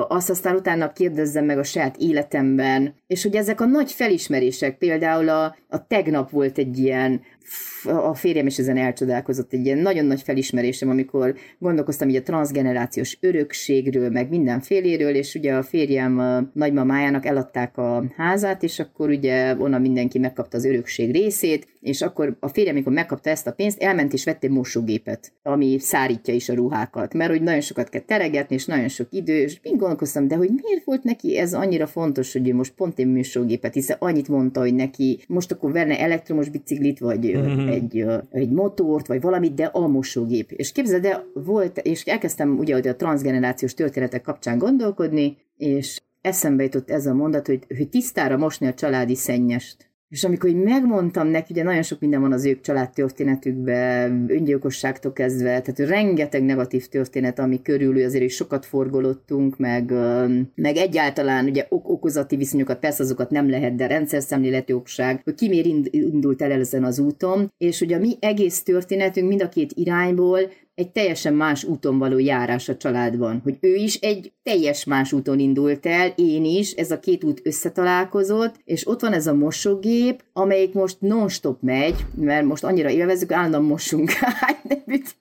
[0.08, 5.30] azt aztán utána kérdezzem meg a saját életemben, és hogy ezek a nagy felismerések, például
[5.30, 7.22] a, a tegnap volt egy ilyen
[7.84, 13.18] a férjem is ezen elcsodálkozott egy ilyen nagyon nagy felismerésem, amikor gondolkoztam így a transgenerációs
[13.20, 19.56] örökségről, meg mindenféléről, és ugye a férjem a nagymamájának eladták a házát, és akkor ugye
[19.58, 23.82] onnan mindenki megkapta az örökség részét, és akkor a férjem, amikor megkapta ezt a pénzt,
[23.82, 28.02] elment és vett egy mosógépet, ami szárítja is a ruhákat, mert hogy nagyon sokat kell
[28.02, 31.88] teregetni, és nagyon sok idő, és én gondolkoztam, de hogy miért volt neki ez annyira
[31.88, 36.00] fontos, hogy ő most pont egy mosógépet, hiszen annyit mondta, hogy neki most akkor verne
[36.00, 37.68] elektromos biciklit, vagy mm-hmm.
[37.68, 40.52] egy, egy motort, vagy valamit, de a mosógép.
[40.52, 46.90] És képzeld, de volt, és elkezdtem ugye a transgenerációs történetek kapcsán gondolkodni, és eszembe jutott
[46.90, 49.92] ez a mondat, hogy, hogy tisztára mosni a családi szennyest.
[50.14, 55.62] És amikor így megmondtam neki, ugye nagyon sok minden van az ők családtörténetükben, öngyilkosságtól kezdve,
[55.62, 59.92] tehát rengeteg negatív történet, ami körül azért is sokat forgolottunk, meg,
[60.56, 65.36] meg egyáltalán ugye ok- okozati viszonyokat, persze azokat nem lehet, de rendszer szemléleti okság, hogy
[65.36, 69.50] ki miért indult el ezen az úton, és ugye a mi egész történetünk mind a
[69.50, 70.40] két irányból
[70.76, 73.40] egy teljesen más úton való járás a családban.
[73.44, 77.42] Hogy ő is egy teljes más úton indult el, én is, ez a két út
[77.44, 83.32] összetalálkozott, és ott van ez a mosógép, amelyik most non-stop megy, mert most annyira élvezzük,
[83.32, 84.12] állandóan mosunk.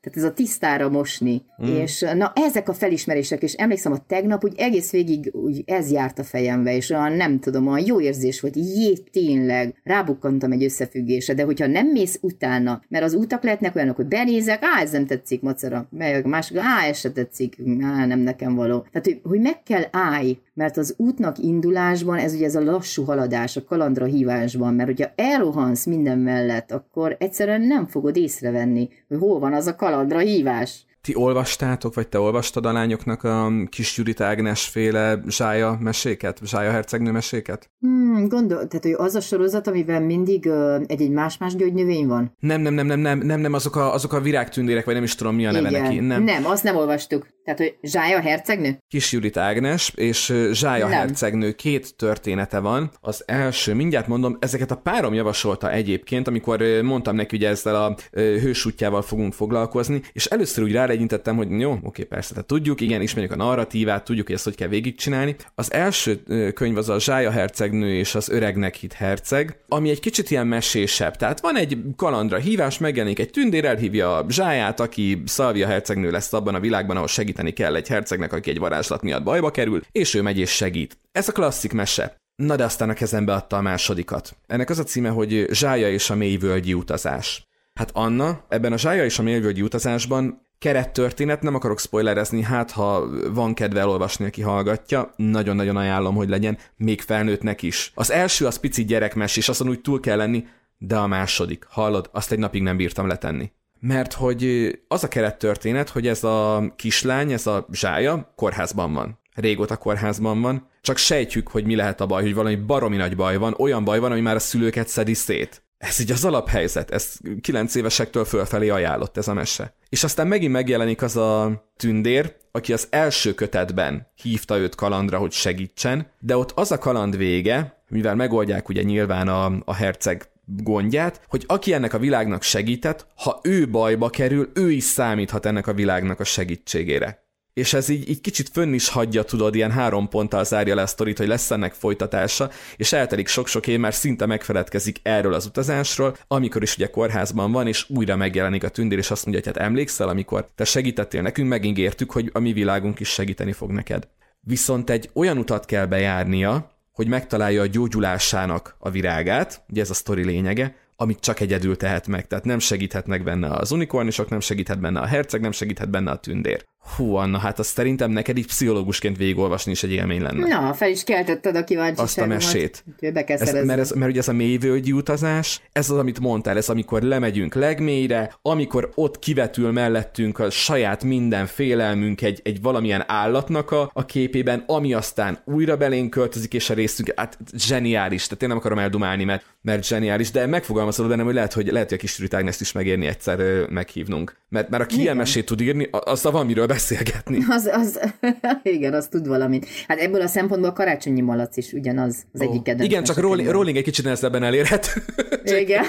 [0.01, 1.43] Tehát ez a tisztára mosni.
[1.63, 1.67] Mm.
[1.67, 6.19] És na ezek a felismerések, és emlékszem, a tegnap úgy egész végig úgy ez járt
[6.19, 11.35] a fejembe, és olyan nem tudom, olyan jó érzés volt, jé, tényleg, rábukkantam egy összefüggésre,
[11.35, 15.07] de hogyha nem mész utána, mert az utak lehetnek olyanok, hogy benézek, á, ez nem
[15.07, 18.79] tetszik, macera, melyek másik, á, ez tetszik, á, nem nekem való.
[18.79, 23.05] Tehát, hogy, hogy meg kell állj, mert az útnak indulásban ez ugye ez a lassú
[23.05, 29.19] haladás, a kalandra hívásban, mert hogyha elrohansz minden mellett, akkor egyszerűen nem fogod észrevenni, hogy
[29.19, 30.85] hol van az a kalandra hívás.
[31.03, 36.71] Ti olvastátok, vagy te olvastad a lányoknak a kis Judit Ágnes féle zsája meséket, zsája
[36.71, 37.71] hercegnő meséket?
[37.81, 40.47] Hmm, gondol, tehát hogy az a sorozat, amiben mindig
[40.87, 42.37] egy-egy más-más gyógynövény van?
[42.41, 45.15] Nem, nem, nem, nem, nem, nem, nem, azok a, azok a virágtündérek, vagy nem is
[45.15, 45.83] tudom mi a neve Igen.
[45.83, 46.01] neki.
[46.01, 46.23] Nem.
[46.23, 47.27] nem, azt nem olvastuk.
[47.45, 48.79] Tehát, hogy Zsája hercegnő?
[48.89, 50.99] Kis Judit Ágnes és Zsája Nem.
[50.99, 52.91] hercegnő két története van.
[53.01, 57.97] Az első, mindjárt mondom, ezeket a párom javasolta egyébként, amikor mondtam neki, hogy ezzel a
[58.21, 63.33] hősútjával fogunk foglalkozni, és először úgy rálegyintettem, hogy jó, oké, persze, tehát tudjuk, igen, ismerjük
[63.33, 65.37] a narratívát, tudjuk, hogy ezt hogy kell végigcsinálni.
[65.55, 66.23] Az első
[66.55, 71.17] könyv az a Zsája hercegnő és az öregnek hit herceg, ami egy kicsit ilyen mesésebb.
[71.17, 76.33] Tehát van egy kalandra hívás, megjelenik egy tündér, elhívja a Zsáját, aki Szalvia hercegnő lesz
[76.33, 79.81] abban a világban, ahol segít segíteni kell egy hercegnek, aki egy varázslat miatt bajba kerül,
[79.93, 80.99] és ő megy és segít.
[81.13, 82.17] Ez a klasszik mese.
[82.37, 84.37] Na de aztán a kezembe adta a másodikat.
[84.47, 87.47] Ennek az a címe, hogy Zsája és a mélyvölgyi utazás.
[87.75, 93.09] Hát Anna, ebben a Zsája és a mélyvölgyi utazásban kerettörténet, nem akarok spoilerezni, hát ha
[93.33, 97.93] van kedve elolvasni, aki hallgatja, nagyon-nagyon ajánlom, hogy legyen, még felnőttnek is.
[97.95, 100.45] Az első az pici gyerekmes, és azon úgy túl kell lenni,
[100.79, 105.89] de a második, hallod, azt egy napig nem bírtam letenni mert hogy az a kerettörténet,
[105.89, 109.19] hogy ez a kislány, ez a zsája kórházban van.
[109.35, 113.37] Régóta kórházban van, csak sejtjük, hogy mi lehet a baj, hogy valami baromi nagy baj
[113.37, 115.63] van, olyan baj van, ami már a szülőket szedi szét.
[115.79, 119.75] Ez így az alaphelyzet, ez kilenc évesektől fölfelé ajánlott ez a mese.
[119.89, 125.33] És aztán megint megjelenik az a tündér, aki az első kötetben hívta őt kalandra, hogy
[125.33, 131.21] segítsen, de ott az a kaland vége, mivel megoldják ugye nyilván a, a herceg gondját,
[131.29, 135.75] hogy aki ennek a világnak segített, ha ő bajba kerül, ő is számíthat ennek a
[135.75, 137.23] világnak a segítségére.
[137.53, 140.87] És ez így, így kicsit fönn is hagyja, tudod, ilyen három ponttal zárja le a
[140.87, 146.17] sztorit, hogy lesz ennek folytatása, és eltelik sok-sok év, már szinte megfeledkezik erről az utazásról,
[146.27, 149.67] amikor is ugye kórházban van, és újra megjelenik a tündér, és azt mondja, hogy hát
[149.67, 154.09] emlékszel, amikor te segítettél nekünk, megígértük, hogy a mi világunk is segíteni fog neked.
[154.41, 159.95] Viszont egy olyan utat kell bejárnia, hogy megtalálja a gyógyulásának a virágát, ugye ez a
[159.95, 164.81] sztori lényege, amit csak egyedül tehet meg, tehát nem segíthetnek benne az unikornisok, nem segíthet
[164.81, 166.65] benne a herceg, nem segíthet benne a tündér.
[166.97, 170.47] Hú, Anna, hát azt szerintem neked így pszichológusként végigolvasni is egy élmény lenne.
[170.47, 172.09] Na, fel is keltetted a kíváncsiságomat.
[172.09, 172.85] Azt a mesét.
[173.27, 177.03] Ez, mert, ez, mert ugye ez a mélyvölgyi utazás, ez az, amit mondtál, ez amikor
[177.03, 183.91] lemegyünk legmélyre, amikor ott kivetül mellettünk a saját minden félelmünk egy, egy valamilyen állatnak a,
[183.93, 188.59] a képében, ami aztán újra belénk költözik, és a részünk, hát zseniális, tehát én nem
[188.59, 192.21] akarom eldumálni, mert, mert zseniális, de megfogalmazod bennem, hogy lehet, hogy lehet, hogy a kis
[192.31, 194.37] Ágneszt is megérni egyszer meghívnunk.
[194.49, 197.45] Mert, mert aki ilyen mesét tud írni, az valamiről beszélgetni.
[197.57, 198.01] Az, az,
[198.63, 199.67] igen, az tud valamit.
[199.89, 202.47] Hát ebből a szempontból a karácsonyi malac is ugyanaz az oh.
[202.49, 202.91] egyik kedvenc.
[202.91, 205.03] Igen, csak Rowling, Rowling egy kicsit nehezebben elérhet.
[205.63, 205.85] igen.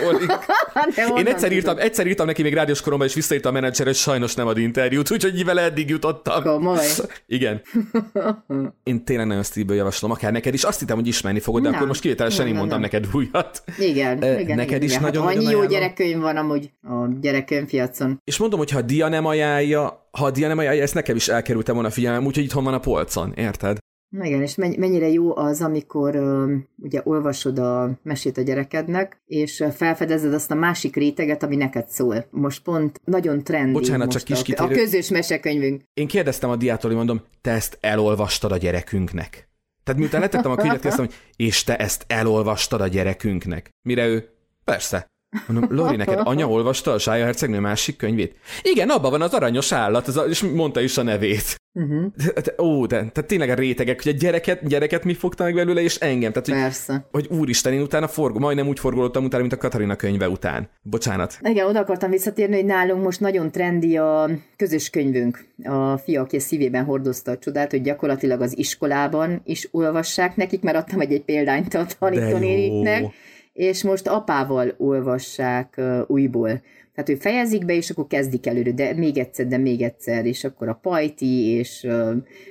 [1.17, 4.35] Én egyszer írtam, egyszer írtam neki még rádiós koromban, és visszaírta a menedzser, hogy sajnos
[4.35, 6.43] nem ad interjút, úgyhogy vele eddig jutottam.
[6.43, 6.85] Komoly.
[7.27, 7.61] Igen.
[8.83, 10.63] Én tényleg nagyon szívből javaslom, akár neked is.
[10.63, 13.63] Azt hittem, hogy ismerni fogod, de na, akkor most kivételesen én mondtam neked újat.
[13.77, 14.55] Igen, igen.
[14.55, 15.01] Neked igen, is igen.
[15.01, 18.21] nagyon, hát Annyi jó gyerekkönyv van amúgy a gyerekkönyvpiacon.
[18.23, 21.27] És mondom, hogy ha dia nem ajánlja, ha a dia nem ajánlja, ezt nekem is
[21.27, 23.77] elkerültem volna a figyelmem, úgyhogy itthon van a polcon, érted?
[24.09, 26.15] Na igen, és mennyire jó az, amikor
[26.77, 32.25] ugye olvasod a mesét a gyerekednek, és felfedezed azt a másik réteget, ami neked szól.
[32.29, 34.73] Most pont nagyon trendi Bocsánat, most csak kis a, kitérő.
[34.73, 35.81] a közös mesekönyvünk.
[35.93, 39.49] Én kérdeztem a diától, hogy mondom, te ezt elolvastad a gyerekünknek?
[39.83, 43.69] Tehát miután letettem a könyvet, kérdeztem, hogy és te ezt elolvastad a gyerekünknek?
[43.81, 44.29] Mire ő,
[44.63, 45.07] persze.
[45.47, 48.35] Mondom, Lori, neked anya olvasta a Sája Hercegnő másik könyvét?
[48.61, 51.61] Igen, abban van az aranyos állat, az és mondta is a nevét.
[51.75, 52.05] Uh-huh.
[52.15, 55.81] De, ó, de, tehát tényleg a rétegek, hogy a gyereket, gyereket mi fogta meg belőle,
[55.81, 56.31] és engem.
[56.31, 57.07] Tehát, hogy, Persze.
[57.11, 60.69] Hogy úristen, én utána forgó, majdnem úgy forgolottam utána, mint a Katarina könyve után.
[60.81, 61.39] Bocsánat.
[61.41, 65.45] Igen, oda akartam visszatérni, hogy nálunk most nagyon trendi a közös könyvünk.
[65.63, 70.61] A fia, aki a szívében hordozta a csodát, hogy gyakorlatilag az iskolában is olvassák nekik,
[70.61, 73.13] mert adtam egy, egy példányt a tanítónéniknek
[73.53, 76.61] és most apával olvassák újból.
[76.95, 80.43] Tehát, hogy fejezik be, és akkor kezdik előre, de még egyszer, de még egyszer, és
[80.43, 81.87] akkor a pajti, és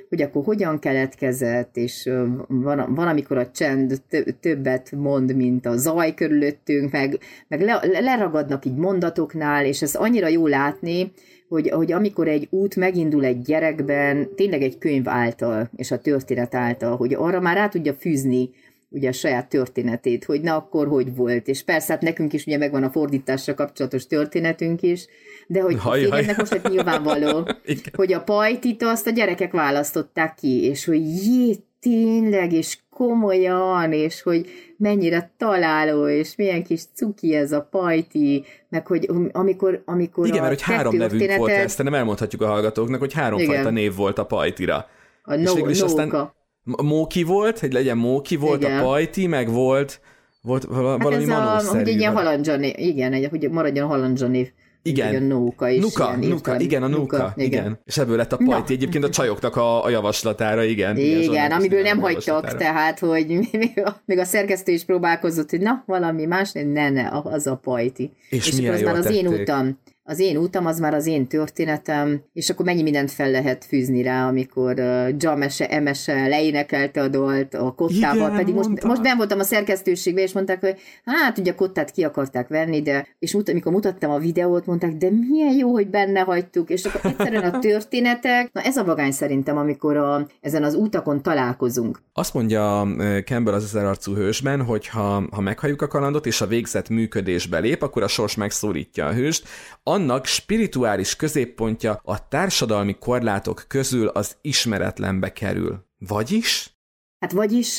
[0.09, 2.11] hogy akkor hogyan keletkezett, és
[2.47, 4.03] van, van, amikor a csend
[4.41, 10.29] többet mond, mint a zaj körülöttünk, meg, meg le, leragadnak így mondatoknál, és ez annyira
[10.29, 11.13] jó látni,
[11.49, 16.55] hogy, hogy amikor egy út megindul egy gyerekben, tényleg egy könyv által, és a történet
[16.55, 18.51] által, hogy arra már rá tudja fűzni
[18.93, 22.59] ugye a saját történetét, hogy na akkor hogy volt, és persze hát nekünk is ugye
[22.59, 25.07] megvan a fordításra kapcsolatos történetünk is,
[25.47, 27.49] de hogy haj, a férjemnek most egy nyilvánvaló,
[27.93, 34.23] hogy a pajtit azt a gyerekek választották ki, és hogy jé, tényleg, és komolyan, és
[34.23, 40.43] hogy mennyire találó, és milyen kis cuki ez a pajti, meg hogy amikor, amikor Igen,
[40.43, 44.25] mert hogy három nevünk volt, ezt nem elmondhatjuk a hallgatóknak, hogy háromfajta név volt a
[44.25, 44.87] pajtira.
[45.23, 46.33] A no, és aztán
[46.65, 48.79] Móki volt, hogy legyen Móki, volt igen.
[48.79, 50.01] a Pajti, meg volt,
[50.43, 51.67] volt valami hát ez.
[51.67, 54.53] A, hogy egy ilyen igen, egy, hogy maradjon halandzsani
[54.83, 55.15] igen.
[55.15, 55.83] A Nóka is.
[55.83, 57.61] Nuka, Nuka, igen, a Nuka, Nuka igen.
[57.61, 57.79] igen.
[57.85, 58.79] És ebből lett a pajti na.
[58.79, 60.97] egyébként a csajoknak a, a javaslatára, igen.
[60.97, 65.61] Igen, igen amiből nem hagytak, tehát, hogy még a, még a szerkesztő is próbálkozott, hogy
[65.61, 68.13] na, valami más, ne, ne, az a pajti.
[68.31, 71.27] És, és milyen az már az én utam az én utam, az már az én
[71.27, 77.09] történetem, és akkor mennyi mindent fel lehet fűzni rá, amikor uh, Jamese, Emese leénekelte a
[77.09, 81.39] dolt a kottával, Igen, pedig most, most ben voltam a szerkesztőségbe, és mondták, hogy hát
[81.39, 85.09] ugye a kottát ki akarták venni, de és mut, amikor mutattam a videót, mondták, de
[85.11, 89.57] milyen jó, hogy benne hagytuk, és akkor egyszerűen a történetek, na ez a vagány szerintem,
[89.57, 92.03] amikor a, ezen az útakon találkozunk.
[92.13, 92.87] Azt mondja
[93.25, 97.83] Campbell az ezerarcú hősben, hogy ha, ha meghalljuk a kalandot, és a végzet működésbe lép,
[97.83, 99.49] akkor a sors megszólítja a hőst,
[99.93, 105.87] annak spirituális középpontja a társadalmi korlátok közül az ismeretlenbe kerül.
[105.99, 106.71] Vagyis?
[107.19, 107.79] Hát vagyis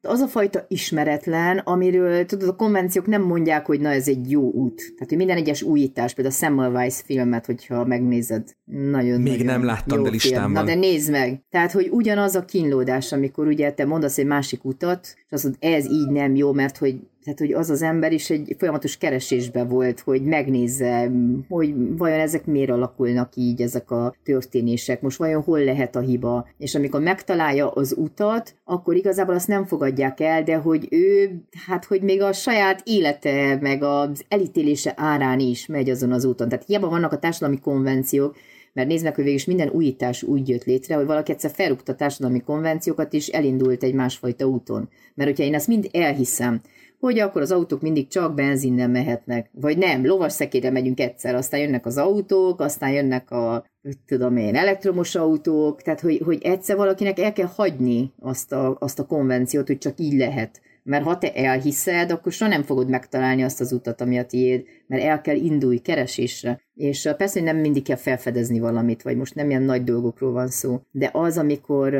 [0.00, 4.50] az a fajta ismeretlen, amiről tudod, a konvenciók nem mondják, hogy na ez egy jó
[4.50, 4.76] út.
[4.76, 9.64] Tehát, hogy minden egyes újítás, például a Semmelweis filmet, hogyha megnézed, nagyon Még nagyon nem
[9.64, 10.64] láttam, de listán van.
[10.64, 11.42] Na de nézd meg.
[11.50, 15.62] Tehát, hogy ugyanaz a kínlódás, amikor ugye te mondasz egy másik utat, és azt mondod,
[15.62, 19.64] ez így nem jó, mert hogy tehát, hogy az az ember is egy folyamatos keresésbe
[19.64, 21.10] volt, hogy megnézze,
[21.48, 26.48] hogy vajon ezek miért alakulnak így, ezek a történések, most vajon hol lehet a hiba.
[26.58, 31.30] És amikor megtalálja az utat, akkor igazából azt nem fogadják el, de hogy ő,
[31.66, 36.48] hát hogy még a saját élete, meg az elítélése árán is megy azon az úton.
[36.48, 38.36] Tehát hiába vannak a társadalmi konvenciók,
[38.72, 42.40] mert nézd meg, hogy végül minden újítás úgy jött létre, hogy valaki egyszer felrúgta társadalmi
[42.40, 44.88] konvenciókat, és elindult egy másfajta úton.
[45.14, 46.60] Mert hogyha én ezt mind elhiszem,
[47.02, 49.50] hogy akkor az autók mindig csak benzinnel mehetnek.
[49.52, 53.64] Vagy nem, lovas szekére megyünk egyszer, aztán jönnek az autók, aztán jönnek a
[54.06, 58.98] tudom én, elektromos autók, tehát hogy, hogy egyszer valakinek el kell hagyni azt a, azt
[58.98, 63.42] a konvenciót, hogy csak így lehet mert ha te elhiszed, akkor soha nem fogod megtalálni
[63.42, 66.60] azt az utat, ami a tiéd, mert el kell indulj keresésre.
[66.74, 70.48] És persze, hogy nem mindig kell felfedezni valamit, vagy most nem ilyen nagy dolgokról van
[70.48, 71.94] szó, de az, amikor,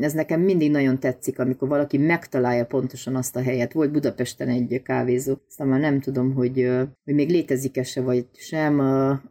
[0.00, 3.72] ez nekem mindig nagyon tetszik, amikor valaki megtalálja pontosan azt a helyet.
[3.72, 6.70] Volt Budapesten egy kávézó, aztán már nem tudom, hogy,
[7.04, 8.80] hogy még létezik-e se, vagy sem.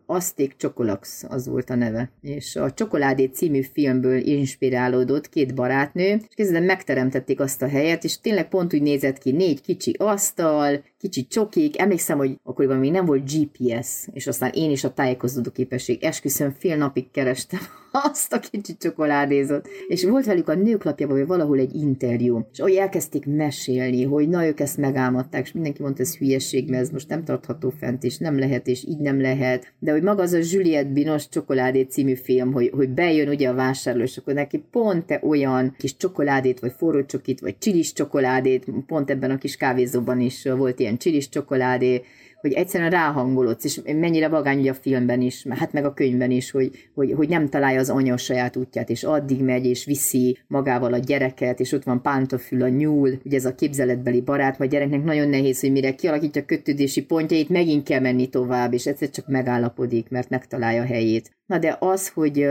[0.06, 2.12] Azték Csokolax az volt a neve.
[2.22, 8.20] És a Csokoládé című filmből inspirálódott két barátnő, és kezdetben megteremtették azt a helyet, és
[8.20, 13.06] tényleg pont úgy nézett ki, négy kicsi asztal, kicsit csokik, emlékszem, hogy akkoriban még nem
[13.06, 17.60] volt GPS, és aztán én is a tájékozódó képesség, esküszöm, fél napig kerestem
[18.12, 19.68] azt a kicsit csokoládézot.
[19.88, 24.46] És volt velük a nőklapjában, vagy valahol egy interjú, és ahogy elkezdték mesélni, hogy na,
[24.46, 28.18] ők ezt megálmodták, és mindenki mondta, ez hülyeség, mert ez most nem tartható fent, és
[28.18, 29.74] nem lehet, és így nem lehet.
[29.80, 33.54] De hogy maga az a Juliette Binos csokoládé című film, hogy, hogy bejön ugye a
[33.54, 38.66] vásárló, és akkor neki pont te olyan kis csokoládét, vagy forró csokit, vagy csilis csokoládét,
[38.88, 42.02] pont ebben a kis kávézóban is volt ilyen csilis csokoládé,
[42.46, 46.52] hogy egyszerűen ráhangolódsz, és mennyire vagány ugye a filmben is, hát meg a könyvben is,
[46.52, 50.94] hogy, hogy, hogy nem találja az anya saját útját, és addig megy, és viszi magával
[50.94, 55.04] a gyereket, és ott van pántafül a nyúl, ugye ez a képzeletbeli barát, vagy gyereknek
[55.04, 59.28] nagyon nehéz, hogy mire kialakítja a kötődési pontjait, megint kell menni tovább, és egyszer csak
[59.28, 61.35] megállapodik, mert megtalálja a helyét.
[61.46, 62.50] Na de az, hogy,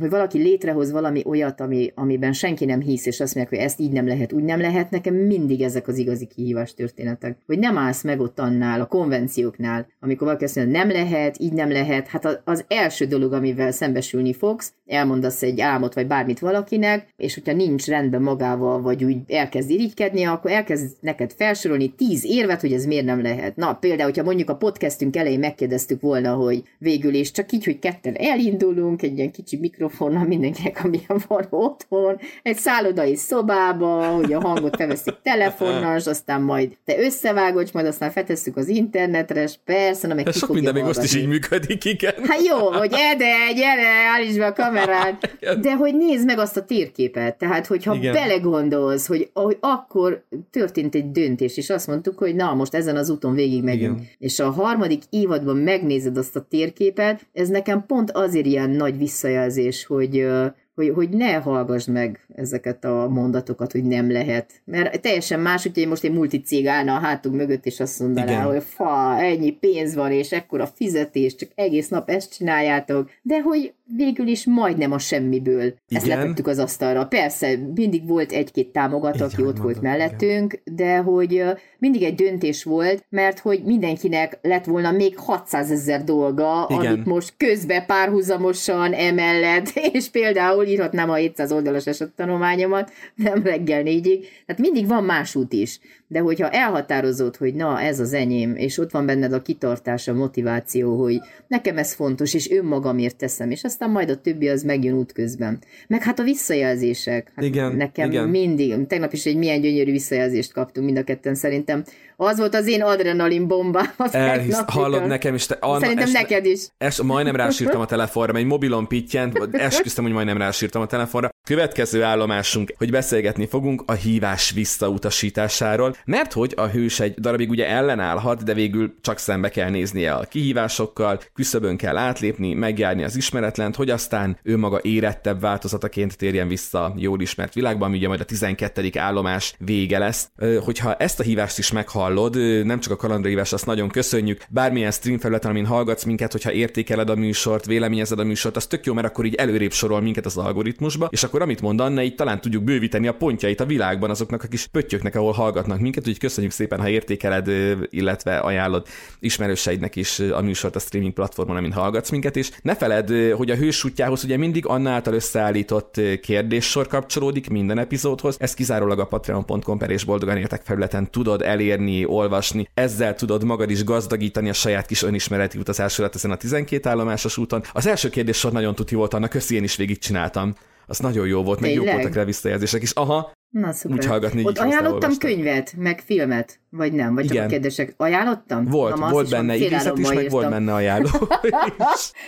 [0.00, 3.80] hogy valaki létrehoz valami olyat, ami, amiben senki nem hisz, és azt mondják, hogy ezt
[3.80, 7.36] így nem lehet, úgy nem lehet, nekem mindig ezek az igazi kihívás történetek.
[7.46, 11.52] Hogy nem állsz meg ott annál, a konvencióknál, amikor valaki azt mondja, nem lehet, így
[11.52, 17.08] nem lehet, hát az első dolog, amivel szembesülni fogsz, elmondasz egy álmot, vagy bármit valakinek,
[17.16, 22.60] és hogyha nincs rendben magával, vagy úgy elkezd irigykedni, akkor elkezd neked felsorolni tíz érvet,
[22.60, 23.56] hogy ez miért nem lehet.
[23.56, 27.78] Na, például, hogyha mondjuk a podcastünk elején megkérdeztük volna, hogy végül is csak így, hogy
[27.78, 34.40] ketten elindulunk egy ilyen kicsi mikrofonnal mindenkinek, amilyen van otthon, egy szállodai szobába, hogy a
[34.40, 40.06] hangot felveszik telefonnal, és aztán majd te összevágod, majd aztán fetesszük az internetre, és persze,
[40.06, 42.14] na meg Ez sok minden még most is így működik, igen.
[42.22, 46.64] Hát jó, hogy ede, gyere, állítsd be a kamerát, de hogy nézd meg azt a
[46.64, 48.12] térképet, tehát hogyha igen.
[48.12, 53.10] belegondolsz, hogy, hogy akkor történt egy döntés, és azt mondtuk, hogy na, most ezen az
[53.10, 53.98] úton végig megyünk.
[53.98, 54.10] Igen.
[54.18, 59.86] És a harmadik évadban megnézed azt a térképet, ez nekem pont azért ilyen nagy visszajelzés,
[59.86, 60.26] hogy,
[60.74, 64.52] hogy, hogy ne hallgass meg ezeket a mondatokat, hogy nem lehet.
[64.64, 68.44] Mert teljesen más, hogy most egy multicég állna a hátunk mögött, és azt mondaná, Igen.
[68.44, 73.10] hogy fa, ennyi pénz van, és ekkora fizetés, csak egész nap ezt csináljátok.
[73.22, 75.76] De hogy végül is majdnem a semmiből Igen.
[75.88, 77.06] ezt letettük az asztalra.
[77.06, 80.76] Persze, mindig volt egy-két támogató, aki ott volt mellettünk, igen.
[80.76, 81.42] de hogy
[81.78, 86.86] mindig egy döntés volt, mert hogy mindenkinek lett volna még 600 ezer dolga, Igen.
[86.86, 94.20] amit most közbe párhuzamosan emellett, és például írhatnám a 700 oldalas esettanulmányomat, nem reggel négyig,
[94.46, 95.80] tehát mindig van más út is.
[96.06, 100.14] De hogyha elhatározod, hogy na, ez az enyém, és ott van benned a kitartás, a
[100.14, 104.94] motiváció, hogy nekem ez fontos, és önmagamért teszem, és aztán majd a többi az megjön
[104.94, 105.58] útközben.
[105.86, 107.32] Meg hát a visszajelzések.
[107.34, 108.28] Hát igen, nekem igen.
[108.28, 111.84] mindig, tegnap is egy milyen gyönyörű visszajelzést kaptunk mind a ketten szerintem.
[112.16, 115.46] Az volt az én adrenalin bombám Elhisz, hallod nekem is.
[115.46, 116.66] Te, Anna, Szerintem es, neked is.
[116.78, 121.30] Es, majdnem rásírtam a telefonra, egy mobilon pittyent, esküsztem, hogy majdnem rásírtam a telefonra.
[121.44, 127.68] Következő állomásunk, hogy beszélgetni fogunk a hívás visszautasításáról, mert hogy a hős egy darabig ugye
[127.68, 133.76] ellenállhat, de végül csak szembe kell néznie a kihívásokkal, küszöbön kell átlépni, megjárni az ismeretlent,
[133.76, 138.20] hogy aztán ő maga érettebb változataként térjen vissza a jól ismert világban, ami ugye majd
[138.20, 138.90] a 12.
[138.94, 140.30] állomás vége lesz.
[140.64, 144.42] Hogyha ezt a hívást is meghallod, nem csak a kalandrihívás, azt nagyon köszönjük.
[144.48, 148.86] Bármilyen stream felületen, amin hallgatsz minket, hogyha értékeled a műsort, véleményezed a műsort, az tök
[148.86, 152.14] jó, mert akkor így előrébb sorol minket az algoritmusba, és akkor amit mond Anna, így
[152.14, 156.18] talán tudjuk bővíteni a pontjait a világban azoknak a kis pöttyöknek, ahol hallgatnak minket, úgyhogy
[156.18, 157.50] köszönjük szépen, ha értékeled,
[157.90, 158.86] illetve ajánlod
[159.20, 163.54] ismerőseidnek is a műsort a streaming platformon, amin hallgatsz minket, és ne feled, hogy a
[163.54, 169.78] hős útjához ugye mindig Anna által összeállított kérdéssor kapcsolódik minden epizódhoz, ezt kizárólag a patreon.com
[169.78, 174.86] per és boldogan értek felületen tudod elérni, olvasni, ezzel tudod magad is gazdagítani a saját
[174.86, 177.62] kis önismereti utazásodat ezen a 12 állomásos úton.
[177.72, 180.54] Az első kérdés sor nagyon tuti volt, annak köszi, én is végigcsináltam.
[180.90, 182.90] Az nagyon jó volt, meg jók voltak rá visszajelzések is.
[182.90, 183.98] Aha, Na, szuper.
[183.98, 187.14] Úgy hallgatni, Ott ajánlottam könyvet, meg filmet, vagy nem?
[187.14, 187.46] Vagy csak Igen.
[187.46, 187.94] a kérdések.
[187.96, 188.64] Ajánlottam?
[188.64, 190.30] Volt, Na, volt benne idézet is, meg írtam.
[190.30, 191.08] volt benne ajánló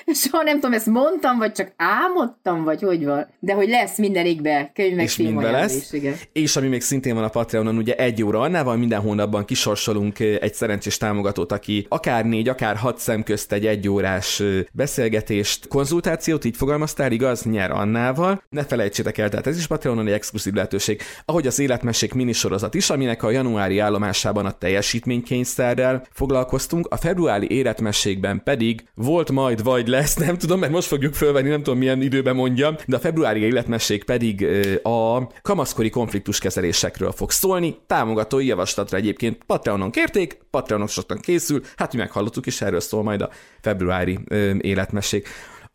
[0.06, 3.26] Soha nem tudom, ezt mondtam, vagy csak álmodtam, vagy hogy van.
[3.38, 5.92] De hogy lesz mindenikbe könyv, meg és film lesz.
[5.92, 6.14] Igen.
[6.32, 10.54] És ami még szintén van a Patreonon, ugye egy óra annával minden hónapban kisorsolunk egy
[10.54, 14.42] szerencsés támogatót, aki akár négy, akár hat szem közt egy egyórás
[14.72, 18.42] beszélgetést, konzultációt, így fogalmaztál, igaz, nyer Annával.
[18.48, 22.90] Ne felejtsétek el, tehát ez is Patreonon egy exkluzív lehetőség ahogy az életmesék minisorozat is,
[22.90, 30.14] aminek a januári állomásában a teljesítménykényszerrel foglalkoztunk, a februári életmesékben pedig volt majd vagy lesz,
[30.14, 34.04] nem tudom, mert most fogjuk fölvenni, nem tudom milyen időben mondjam, de a februári életmesék
[34.04, 34.46] pedig
[34.82, 40.88] a kamaszkori konfliktuskezelésekről fog szólni, támogatói javaslatra egyébként Patreonon kérték, Patreonon
[41.20, 44.18] készül, hát mi meghallottuk, és erről szól majd a februári
[44.60, 45.28] életmesék.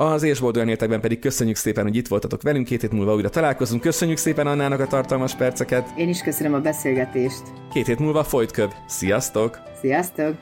[0.03, 3.81] Az Ésbold olyan pedig köszönjük szépen, hogy itt voltatok velünk, két hét múlva újra találkozunk.
[3.81, 5.89] Köszönjük szépen Annának a tartalmas perceket.
[5.97, 7.41] Én is köszönöm a beszélgetést.
[7.73, 8.69] Két hét múlva folyt köv.
[8.87, 9.59] Sziasztok!
[9.81, 10.35] Sziasztok!